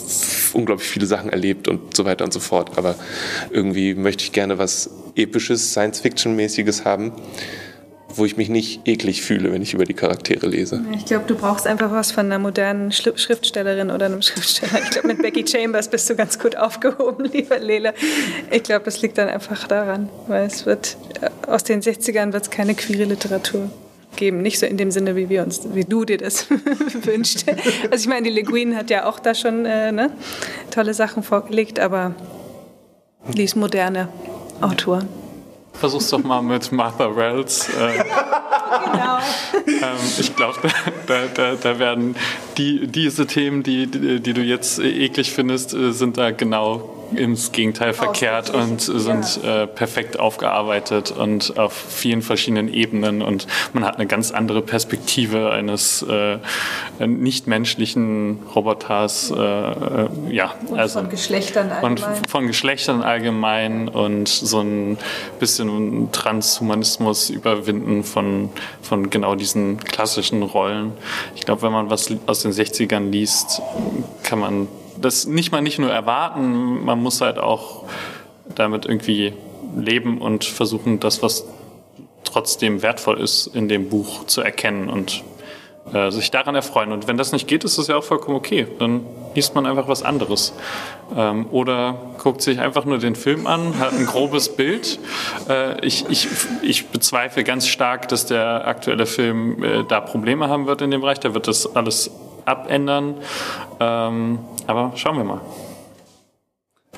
unglaublich 0.53 0.88
viele 0.88 1.07
Sachen 1.07 1.31
erlebt 1.31 1.68
und 1.68 1.96
so 1.96 2.05
weiter 2.05 2.24
und 2.24 2.33
so 2.33 2.40
fort. 2.40 2.76
Aber 2.76 2.94
irgendwie 3.50 3.94
möchte 3.94 4.24
ich 4.24 4.33
gerne 4.33 4.59
was 4.59 4.90
Episches, 5.16 5.72
Science-Fiction-mäßiges 5.72 6.85
haben 6.85 7.12
wo 8.16 8.24
ich 8.24 8.37
mich 8.37 8.48
nicht 8.48 8.87
eklig 8.87 9.22
fühle, 9.22 9.53
wenn 9.53 9.62
ich 9.62 9.74
über 9.74 9.85
die 9.85 9.94
Charaktere 9.94 10.46
lese. 10.46 10.83
Ich 10.94 11.05
glaube, 11.05 11.24
du 11.26 11.37
brauchst 11.37 11.66
einfach 11.66 11.90
was 11.90 12.12
von 12.12 12.26
einer 12.26 12.38
modernen 12.38 12.92
Schriftstellerin 12.92 13.90
oder 13.90 14.07
einem 14.07 14.22
Schriftsteller. 14.22 14.83
Ich 14.83 14.90
glaube, 14.90 15.09
mit 15.09 15.22
Becky 15.22 15.46
Chambers 15.46 15.88
bist 15.88 16.09
du 16.11 16.16
ganz 16.16 16.38
gut 16.38 16.57
aufgehoben, 16.57 17.26
lieber 17.26 17.59
Lele. 17.59 17.94
Ich 18.50 18.62
glaube, 18.62 18.87
es 18.87 19.03
liegt 19.03 19.18
dann 19.18 19.29
einfach 19.29 19.66
daran, 19.68 20.09
weil 20.26 20.46
es 20.46 20.66
wird 20.66 20.96
äh, 21.20 21.31
aus 21.48 21.64
den 21.64 21.83
60ern 21.83 22.33
wird 22.33 22.44
es 22.44 22.50
keine 22.50 22.74
queere 22.74 23.05
Literatur 23.05 23.70
geben. 24.20 24.42
Nicht 24.42 24.61
so 24.61 24.66
in 24.66 24.76
dem 24.76 24.92
Sinne, 24.92 25.16
wie 25.16 25.28
wir 25.28 25.42
uns, 25.42 25.62
wie 25.74 25.85
du 25.85 26.04
dir 26.04 26.18
das 26.18 26.46
wünschst. 27.02 27.46
Also 27.90 28.02
ich 28.02 28.06
meine, 28.06 28.28
die 28.28 28.35
Le 28.35 28.44
Guin 28.44 28.76
hat 28.76 28.90
ja 28.90 29.06
auch 29.06 29.18
da 29.18 29.35
schon 29.35 29.66
äh, 29.66 29.90
ne, 29.90 30.12
tolle 30.70 30.94
Sachen 30.94 31.24
vorgelegt, 31.24 31.80
aber 31.80 32.14
lies 33.35 33.56
moderne 33.56 34.09
Autoren. 34.61 35.09
Versuch's 35.72 36.11
doch 36.11 36.22
mal 36.22 36.42
mit 36.42 36.70
Martha 36.70 37.16
Wells. 37.16 37.68
Äh, 37.70 37.72
genau. 38.92 39.18
ähm, 39.66 39.96
ich 40.18 40.37
glaube, 40.37 40.59
da, 41.06 41.22
da, 41.33 41.54
da, 41.54 41.78
werden 41.78 42.14
die, 42.59 42.87
diese 42.87 43.26
Themen, 43.26 43.62
die, 43.62 43.87
die, 43.87 44.20
die 44.20 44.33
du 44.35 44.42
jetzt 44.42 44.78
eklig 44.78 45.33
findest, 45.33 45.72
äh, 45.72 45.92
sind 45.92 46.18
da 46.18 46.30
genau 46.30 46.99
ins 47.14 47.53
Gegenteil 47.53 47.92
verkehrt 47.92 48.51
und 48.51 48.81
sind 48.81 49.40
äh, 49.44 49.66
perfekt 49.66 50.18
aufgearbeitet 50.18 51.11
und 51.11 51.59
auf 51.59 51.73
vielen 51.73 52.23
verschiedenen 52.23 52.73
Ebenen 52.73 53.23
und 53.23 53.46
man 53.73 53.85
hat 53.85 53.96
eine 53.96 54.07
ganz 54.07 54.31
andere 54.31 54.62
Perspektive 54.62 55.51
eines 55.51 56.03
äh, 56.03 56.38
nichtmenschlichen 57.05 58.40
Roboters. 58.55 59.31
Äh, 59.31 59.40
äh 59.40 60.09
ja, 60.31 60.55
und 60.66 60.79
also, 60.79 61.01
von 61.01 61.11
Geschlechtern 61.11 61.70
allgemein. 61.70 62.18
Und 62.18 62.31
von 62.31 62.46
Geschlechtern 62.46 63.03
allgemein 63.03 63.88
und 63.88 64.29
so 64.29 64.61
ein 64.61 64.99
bisschen 65.38 66.11
Transhumanismus 66.12 67.31
überwinden 67.31 68.05
von, 68.05 68.51
von 68.83 69.11
genau 69.11 69.35
diesen 69.35 69.79
klassischen 69.79 70.42
Rollen. 70.42 70.92
Ich 71.35 71.42
glaube, 71.42 71.62
wenn 71.62 71.73
man 71.73 71.90
was 71.90 72.12
aus 72.27 72.42
den 72.42 72.53
60ern 72.53 73.11
liest, 73.11 73.62
kann 74.23 74.38
man 74.38 74.68
das 75.00 75.26
nicht 75.26 75.52
mal 75.52 75.62
nicht 75.62 75.78
nur 75.78 75.90
erwarten, 75.90 76.84
man 76.84 77.02
muss 77.02 77.20
halt 77.20 77.38
auch 77.38 77.84
damit 78.54 78.86
irgendwie 78.86 79.32
leben 79.76 80.18
und 80.18 80.44
versuchen, 80.44 81.00
das, 81.00 81.22
was 81.22 81.46
trotzdem 82.24 82.82
wertvoll 82.82 83.20
ist, 83.20 83.46
in 83.48 83.68
dem 83.68 83.88
Buch 83.88 84.26
zu 84.26 84.40
erkennen 84.40 84.88
und 84.88 85.24
äh, 85.92 86.10
sich 86.10 86.30
daran 86.30 86.54
erfreuen. 86.54 86.92
Und 86.92 87.08
wenn 87.08 87.16
das 87.16 87.32
nicht 87.32 87.48
geht, 87.48 87.64
ist 87.64 87.78
das 87.78 87.88
ja 87.88 87.96
auch 87.96 88.04
vollkommen 88.04 88.36
okay. 88.36 88.66
Dann 88.78 89.04
liest 89.34 89.54
man 89.54 89.66
einfach 89.66 89.88
was 89.88 90.02
anderes. 90.02 90.52
Ähm, 91.16 91.46
oder 91.50 91.96
guckt 92.18 92.42
sich 92.42 92.60
einfach 92.60 92.84
nur 92.84 92.98
den 92.98 93.16
Film 93.16 93.46
an, 93.46 93.78
hat 93.78 93.92
ein 93.92 94.06
grobes 94.06 94.48
Bild. 94.56 94.98
Äh, 95.48 95.84
ich, 95.84 96.04
ich, 96.08 96.28
ich 96.62 96.88
bezweifle 96.88 97.44
ganz 97.44 97.66
stark, 97.66 98.08
dass 98.08 98.26
der 98.26 98.66
aktuelle 98.66 99.06
Film 99.06 99.62
äh, 99.62 99.84
da 99.84 100.00
Probleme 100.00 100.48
haben 100.48 100.66
wird 100.66 100.82
in 100.82 100.90
dem 100.90 101.00
Bereich. 101.00 101.18
Da 101.20 101.34
wird 101.34 101.48
das 101.48 101.74
alles 101.74 102.10
abändern. 102.50 103.14
Ähm, 103.78 104.38
aber 104.66 104.92
schauen 104.96 105.16
wir 105.16 105.24
mal. 105.24 105.40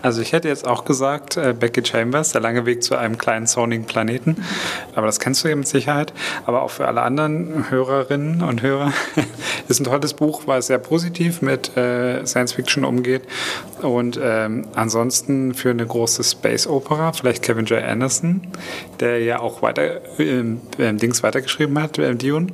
Also 0.03 0.21
ich 0.21 0.33
hätte 0.33 0.49
jetzt 0.49 0.67
auch 0.67 0.85
gesagt, 0.85 1.37
äh, 1.37 1.55
Becky 1.59 1.85
Chambers, 1.85 2.33
der 2.33 2.41
lange 2.41 2.67
Weg 2.67 2.83
zu 2.83 2.97
einem 2.97 3.19
kleinen 3.19 3.47
sonnigen 3.47 3.85
Planeten. 3.85 4.45
Aber 4.97 5.07
das 5.07 5.21
kennst 5.21 5.45
du 5.45 5.49
ja 5.49 5.55
mit 5.55 5.69
Sicherheit. 5.69 6.13
Aber 6.45 6.63
auch 6.63 6.71
für 6.71 6.89
alle 6.89 7.03
anderen 7.03 7.71
Hörerinnen 7.71 8.43
und 8.43 8.63
Hörer 8.63 8.93
ist 9.69 9.81
ein 9.81 9.85
tolles 9.85 10.15
Buch, 10.15 10.43
weil 10.47 10.59
es 10.59 10.67
sehr 10.67 10.79
positiv 10.79 11.41
mit 11.41 11.77
äh, 11.77 12.27
Science 12.27 12.53
Fiction 12.53 12.85
umgeht. 12.85 13.23
Und 13.81 14.19
ähm, 14.21 14.67
ansonsten 14.75 15.55
für 15.55 15.71
eine 15.71 15.87
große 15.87 16.25
Space 16.25 16.67
Opera, 16.67 17.13
vielleicht 17.13 17.43
Kevin 17.43 17.67
J. 17.67 17.83
Anderson, 17.83 18.49
der 18.99 19.21
ja 19.21 19.39
auch 19.39 19.63
weiter 19.63 20.01
ähm, 20.19 20.61
Dings 20.79 21.23
weitergeschrieben 21.23 21.81
hat, 21.81 21.99
äh, 21.99 22.17
Dune. 22.17 22.49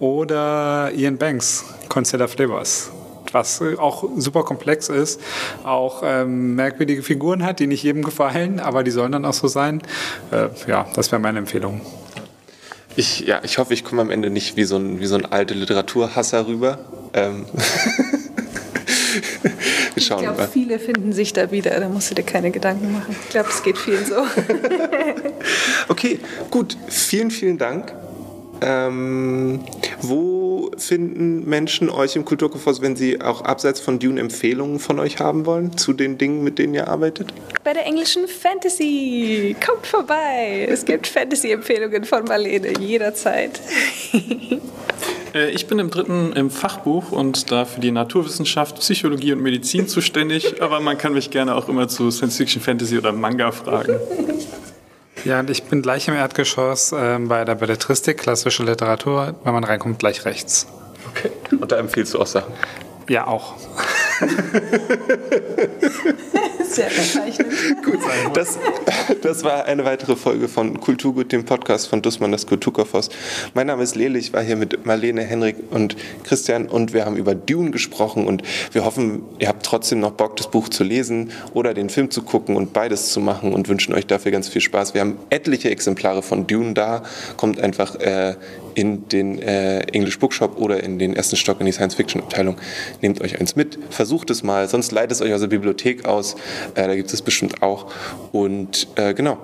Oder 0.00 0.90
Ian 0.94 1.16
Banks, 1.16 1.64
Concealer 1.88 2.28
Flavors 2.28 2.90
was 3.34 3.60
auch 3.78 4.08
super 4.16 4.44
komplex 4.44 4.88
ist, 4.88 5.20
auch 5.64 6.02
ähm, 6.04 6.54
merkwürdige 6.54 7.02
Figuren 7.02 7.44
hat, 7.44 7.58
die 7.58 7.66
nicht 7.66 7.82
jedem 7.82 8.04
gefallen, 8.04 8.60
aber 8.60 8.84
die 8.84 8.92
sollen 8.92 9.12
dann 9.12 9.24
auch 9.24 9.34
so 9.34 9.48
sein. 9.48 9.82
Äh, 10.30 10.48
ja, 10.68 10.86
das 10.94 11.10
wäre 11.10 11.20
meine 11.20 11.40
Empfehlung. 11.40 11.80
Ich, 12.96 13.20
ja, 13.20 13.40
ich 13.42 13.58
hoffe, 13.58 13.74
ich 13.74 13.82
komme 13.82 14.02
am 14.02 14.10
Ende 14.10 14.30
nicht 14.30 14.56
wie 14.56 14.64
so 14.64 14.76
ein, 14.76 15.00
wie 15.00 15.06
so 15.06 15.16
ein 15.16 15.26
alter 15.26 15.56
Literaturhasser 15.56 16.46
rüber. 16.46 16.78
Ähm. 17.12 17.46
ich 19.96 20.08
glaube, 20.08 20.48
viele 20.52 20.78
finden 20.78 21.12
sich 21.12 21.32
da 21.32 21.50
wieder, 21.50 21.80
da 21.80 21.88
musst 21.88 22.12
du 22.12 22.14
dir 22.14 22.22
keine 22.22 22.52
Gedanken 22.52 22.92
machen. 22.92 23.16
Ich 23.24 23.30
glaube, 23.30 23.48
es 23.48 23.64
geht 23.64 23.78
vielen 23.78 24.06
so. 24.06 24.14
okay, 25.88 26.20
gut. 26.50 26.76
Vielen, 26.88 27.32
vielen 27.32 27.58
Dank. 27.58 27.92
Ähm, 28.60 29.64
wo 30.00 30.70
finden 30.76 31.48
Menschen 31.48 31.90
euch 31.90 32.16
im 32.16 32.24
Kulturkofos, 32.24 32.80
wenn 32.80 32.96
sie 32.96 33.20
auch 33.20 33.42
abseits 33.42 33.80
von 33.80 33.98
Dune 33.98 34.20
Empfehlungen 34.20 34.78
von 34.78 34.98
euch 34.98 35.18
haben 35.18 35.46
wollen 35.46 35.76
zu 35.76 35.92
den 35.92 36.18
Dingen, 36.18 36.42
mit 36.42 36.58
denen 36.58 36.74
ihr 36.74 36.88
arbeitet? 36.88 37.32
Bei 37.62 37.72
der 37.72 37.86
englischen 37.86 38.26
Fantasy. 38.28 39.56
Kommt 39.64 39.86
vorbei. 39.86 40.66
Es 40.68 40.84
gibt 40.84 41.06
Fantasy-Empfehlungen 41.06 42.04
von 42.04 42.24
Marlene 42.24 42.78
jederzeit. 42.78 43.60
Äh, 45.34 45.50
ich 45.50 45.66
bin 45.66 45.80
im 45.80 45.90
dritten 45.90 46.32
im 46.34 46.48
Fachbuch 46.48 47.10
und 47.10 47.50
da 47.50 47.64
für 47.64 47.80
die 47.80 47.90
Naturwissenschaft, 47.90 48.78
Psychologie 48.78 49.32
und 49.32 49.42
Medizin 49.42 49.88
zuständig, 49.88 50.62
aber 50.62 50.78
man 50.80 50.96
kann 50.96 51.12
mich 51.12 51.30
gerne 51.30 51.56
auch 51.56 51.68
immer 51.68 51.88
zu 51.88 52.10
Science 52.10 52.36
Fiction, 52.36 52.62
Fantasy 52.62 52.96
oder 52.96 53.12
Manga 53.12 53.50
fragen. 53.50 53.98
Ja, 55.24 55.40
und 55.40 55.48
ich 55.48 55.64
bin 55.64 55.80
gleich 55.80 56.06
im 56.08 56.14
Erdgeschoss 56.14 56.92
äh, 56.92 57.18
bei 57.18 57.46
der 57.46 57.54
Belletristik, 57.54 58.18
klassische 58.18 58.62
Literatur. 58.62 59.34
Wenn 59.42 59.54
man 59.54 59.64
reinkommt, 59.64 59.98
gleich 59.98 60.26
rechts. 60.26 60.66
Okay. 61.10 61.30
Und 61.58 61.72
da 61.72 61.76
empfiehlst 61.76 62.12
du 62.12 62.20
auch 62.20 62.26
Sachen? 62.26 62.52
Ja, 63.08 63.26
auch. 63.26 63.54
Sehr 66.74 66.90
verzeichnet. 66.90 67.46
Gut, 67.84 68.00
das, 68.34 68.58
das 69.22 69.44
war 69.44 69.66
eine 69.66 69.84
weitere 69.84 70.16
Folge 70.16 70.48
von 70.48 70.80
Kulturgut, 70.80 71.30
dem 71.30 71.44
Podcast 71.44 71.86
von 71.86 72.02
Dussmann, 72.02 72.32
das 72.32 72.46
Kulturkoffers. 72.46 73.10
Mein 73.54 73.68
Name 73.68 73.84
ist 73.84 73.94
Lele, 73.94 74.18
ich 74.18 74.32
war 74.32 74.42
hier 74.42 74.56
mit 74.56 74.84
Marlene, 74.84 75.22
Henrik 75.22 75.56
und 75.70 75.94
Christian 76.24 76.66
und 76.66 76.92
wir 76.92 77.04
haben 77.04 77.16
über 77.16 77.36
Dune 77.36 77.70
gesprochen 77.70 78.26
und 78.26 78.42
wir 78.72 78.84
hoffen, 78.84 79.22
ihr 79.38 79.46
habt 79.46 79.64
trotzdem 79.64 80.00
noch 80.00 80.12
Bock, 80.12 80.36
das 80.36 80.50
Buch 80.50 80.68
zu 80.68 80.82
lesen 80.82 81.30
oder 81.52 81.74
den 81.74 81.90
Film 81.90 82.10
zu 82.10 82.22
gucken 82.22 82.56
und 82.56 82.72
beides 82.72 83.10
zu 83.10 83.20
machen 83.20 83.52
und 83.52 83.68
wünschen 83.68 83.94
euch 83.94 84.06
dafür 84.06 84.32
ganz 84.32 84.48
viel 84.48 84.60
Spaß. 84.60 84.94
Wir 84.94 85.00
haben 85.02 85.16
etliche 85.30 85.70
Exemplare 85.70 86.22
von 86.22 86.48
Dune 86.48 86.74
da, 86.74 87.04
kommt 87.36 87.60
einfach 87.60 87.94
äh, 87.96 88.34
in 88.74 89.08
den 89.08 89.38
äh, 89.40 89.80
English 89.92 90.18
Bookshop 90.18 90.58
oder 90.58 90.82
in 90.82 90.98
den 90.98 91.14
ersten 91.14 91.36
Stock 91.36 91.60
in 91.60 91.66
die 91.66 91.72
Science-Fiction-Abteilung. 91.72 92.56
Nehmt 93.00 93.20
euch 93.20 93.40
eins 93.40 93.56
mit, 93.56 93.78
versucht 93.90 94.30
es 94.30 94.42
mal, 94.42 94.68
sonst 94.68 94.92
leitet 94.92 95.12
es 95.12 95.22
euch 95.22 95.32
aus 95.32 95.40
der 95.40 95.48
Bibliothek 95.48 96.04
aus. 96.04 96.36
Äh, 96.74 96.86
da 96.86 96.94
gibt 96.94 97.12
es 97.12 97.22
bestimmt 97.22 97.62
auch. 97.62 97.92
Und 98.32 98.88
äh, 98.96 99.14
genau, 99.14 99.38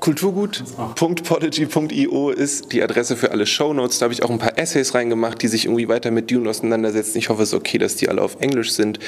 Kulturgut.podigy.io 0.00 2.30
ist 2.30 2.72
die 2.72 2.82
Adresse 2.82 3.16
für 3.16 3.30
alle 3.32 3.44
Shownotes. 3.46 3.98
Da 3.98 4.04
habe 4.04 4.14
ich 4.14 4.22
auch 4.22 4.30
ein 4.30 4.38
paar 4.38 4.56
Essays 4.58 4.94
reingemacht, 4.94 5.42
die 5.42 5.48
sich 5.48 5.66
irgendwie 5.66 5.88
weiter 5.88 6.10
mit 6.10 6.30
Dune 6.30 6.48
auseinandersetzen. 6.48 7.18
Ich 7.18 7.28
hoffe, 7.28 7.42
es 7.42 7.50
ist 7.50 7.54
okay, 7.54 7.76
dass 7.76 7.96
die 7.96 8.08
alle 8.08 8.22
auf 8.22 8.40
Englisch 8.40 8.72
sind. 8.72 8.98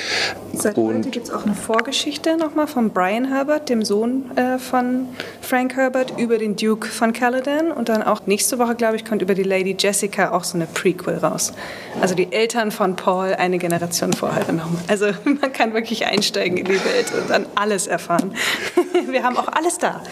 Seit 0.53 0.77
Und 0.77 0.99
heute 0.99 1.09
gibt 1.09 1.29
es 1.29 1.33
auch 1.33 1.47
eine 1.47 1.55
Vorgeschichte 1.55 2.37
nochmal 2.37 2.67
von 2.67 2.91
Brian 2.91 3.25
Herbert, 3.25 3.71
dem 3.71 3.83
Sohn 3.85 4.37
äh, 4.37 4.59
von 4.59 5.09
Frank 5.41 5.77
Herbert, 5.77 6.19
über 6.19 6.37
den 6.37 6.57
Duke 6.57 6.89
von 6.89 7.15
Caladan. 7.15 7.73
Und 7.73 7.89
dann 7.89 8.03
auch 8.03 8.27
nächste 8.27 8.59
Woche, 8.59 8.75
glaube 8.75 8.97
ich, 8.97 9.07
kommt 9.07 9.23
über 9.23 9.35
die 9.35 9.45
Lady 9.45 9.75
Jessica 9.79 10.33
auch 10.33 10.45
so 10.45 10.59
eine 10.59 10.67
Prequel 10.67 11.17
raus. 11.17 11.55
Also 12.03 12.15
die 12.15 12.31
Eltern 12.33 12.71
von 12.71 12.97
Paul 12.97 13.33
eine 13.35 13.57
Generation 13.57 14.13
vorher 14.13 14.53
nochmal. 14.53 14.83
Also 14.89 15.07
man 15.25 15.55
kann 15.55 15.73
wirklich 15.73 16.05
einsteigen 16.05 16.59
in 16.59 16.67
die 16.67 16.85
Welt 16.85 17.15
und 17.19 17.31
dann 17.31 17.47
alles 17.55 17.87
erfahren. 17.87 18.35
Wir 19.09 19.23
haben 19.23 19.39
auch 19.39 19.49
alles 19.49 19.79
da. 19.79 20.03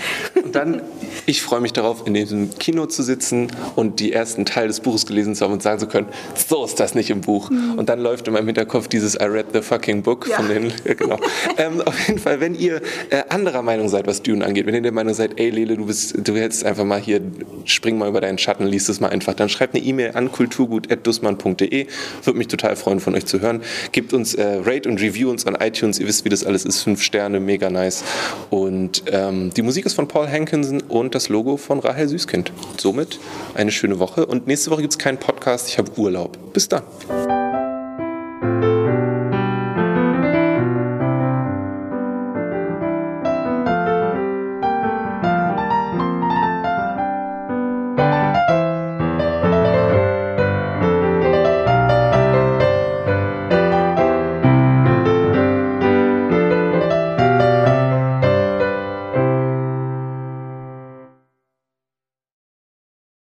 Und 0.42 0.54
dann 0.54 0.69
dann, 0.72 0.82
ich 1.26 1.42
freue 1.42 1.60
mich 1.60 1.72
darauf, 1.72 2.06
in 2.06 2.14
diesem 2.14 2.50
Kino 2.58 2.86
zu 2.86 3.02
sitzen 3.02 3.48
und 3.76 4.00
die 4.00 4.12
ersten 4.12 4.44
Teil 4.44 4.68
des 4.68 4.80
Buches 4.80 5.06
gelesen 5.06 5.34
zu 5.34 5.44
haben 5.44 5.52
und 5.52 5.62
sagen 5.62 5.78
zu 5.78 5.86
können, 5.86 6.08
so 6.34 6.64
ist 6.64 6.80
das 6.80 6.94
nicht 6.94 7.10
im 7.10 7.20
Buch. 7.20 7.50
Mhm. 7.50 7.78
Und 7.78 7.88
dann 7.88 8.00
läuft 8.00 8.26
in 8.26 8.34
meinem 8.34 8.46
Hinterkopf 8.46 8.88
dieses 8.88 9.14
I 9.14 9.24
read 9.24 9.46
the 9.52 9.62
fucking 9.62 10.02
book 10.02 10.28
ja. 10.28 10.36
von 10.36 10.48
den, 10.48 10.72
ja, 10.84 10.94
genau. 10.98 11.18
ähm, 11.56 11.80
auf 11.82 11.98
jeden 12.06 12.18
Fall, 12.18 12.40
wenn 12.40 12.54
ihr 12.54 12.80
äh, 13.10 13.22
anderer 13.28 13.62
Meinung 13.62 13.88
seid, 13.88 14.06
was 14.06 14.22
Dune 14.22 14.44
angeht, 14.44 14.66
wenn 14.66 14.74
ihr 14.74 14.82
der 14.82 14.92
Meinung 14.92 15.14
seid, 15.14 15.38
ey 15.38 15.50
Lele, 15.50 15.76
du 15.76 15.86
bist, 15.86 16.14
du 16.16 16.36
hättest 16.36 16.64
einfach 16.64 16.84
mal 16.84 17.00
hier, 17.00 17.20
spring 17.64 17.98
mal 17.98 18.08
über 18.08 18.20
deinen 18.20 18.38
Schatten, 18.38 18.66
liest 18.66 18.88
es 18.88 19.00
mal 19.00 19.08
einfach, 19.08 19.34
dann 19.34 19.48
schreibt 19.48 19.74
eine 19.74 19.84
E-Mail 19.84 20.12
an 20.14 20.32
kulturgut.dussmann.de. 20.32 21.86
Würde 22.24 22.38
mich 22.38 22.48
total 22.48 22.76
freuen, 22.76 23.00
von 23.00 23.14
euch 23.14 23.26
zu 23.26 23.40
hören. 23.40 23.62
Gebt 23.92 24.12
uns 24.12 24.34
äh, 24.34 24.60
Rate 24.64 24.88
und 24.88 25.00
Review 25.00 25.30
uns 25.30 25.46
an 25.46 25.56
iTunes. 25.60 25.98
Ihr 25.98 26.06
wisst, 26.06 26.24
wie 26.24 26.28
das 26.28 26.44
alles 26.44 26.64
ist. 26.64 26.82
Fünf 26.82 27.02
Sterne, 27.02 27.40
mega 27.40 27.70
nice. 27.70 28.04
Und 28.50 29.04
ähm, 29.10 29.50
die 29.54 29.62
Musik 29.62 29.86
ist 29.86 29.94
von 29.94 30.08
Paul 30.08 30.28
Hankins 30.28 30.59
Atkinson 30.60 30.82
und 30.88 31.14
das 31.14 31.28
Logo 31.28 31.56
von 31.56 31.80
Rahel 31.80 32.08
Süßkind. 32.08 32.52
Somit 32.76 33.18
eine 33.54 33.70
schöne 33.70 33.98
Woche 33.98 34.26
und 34.26 34.46
nächste 34.46 34.70
Woche 34.70 34.82
gibt 34.82 34.92
es 34.92 34.98
keinen 34.98 35.18
Podcast. 35.18 35.68
Ich 35.68 35.78
habe 35.78 35.90
Urlaub. 35.96 36.52
Bis 36.52 36.68
dann. 36.68 36.82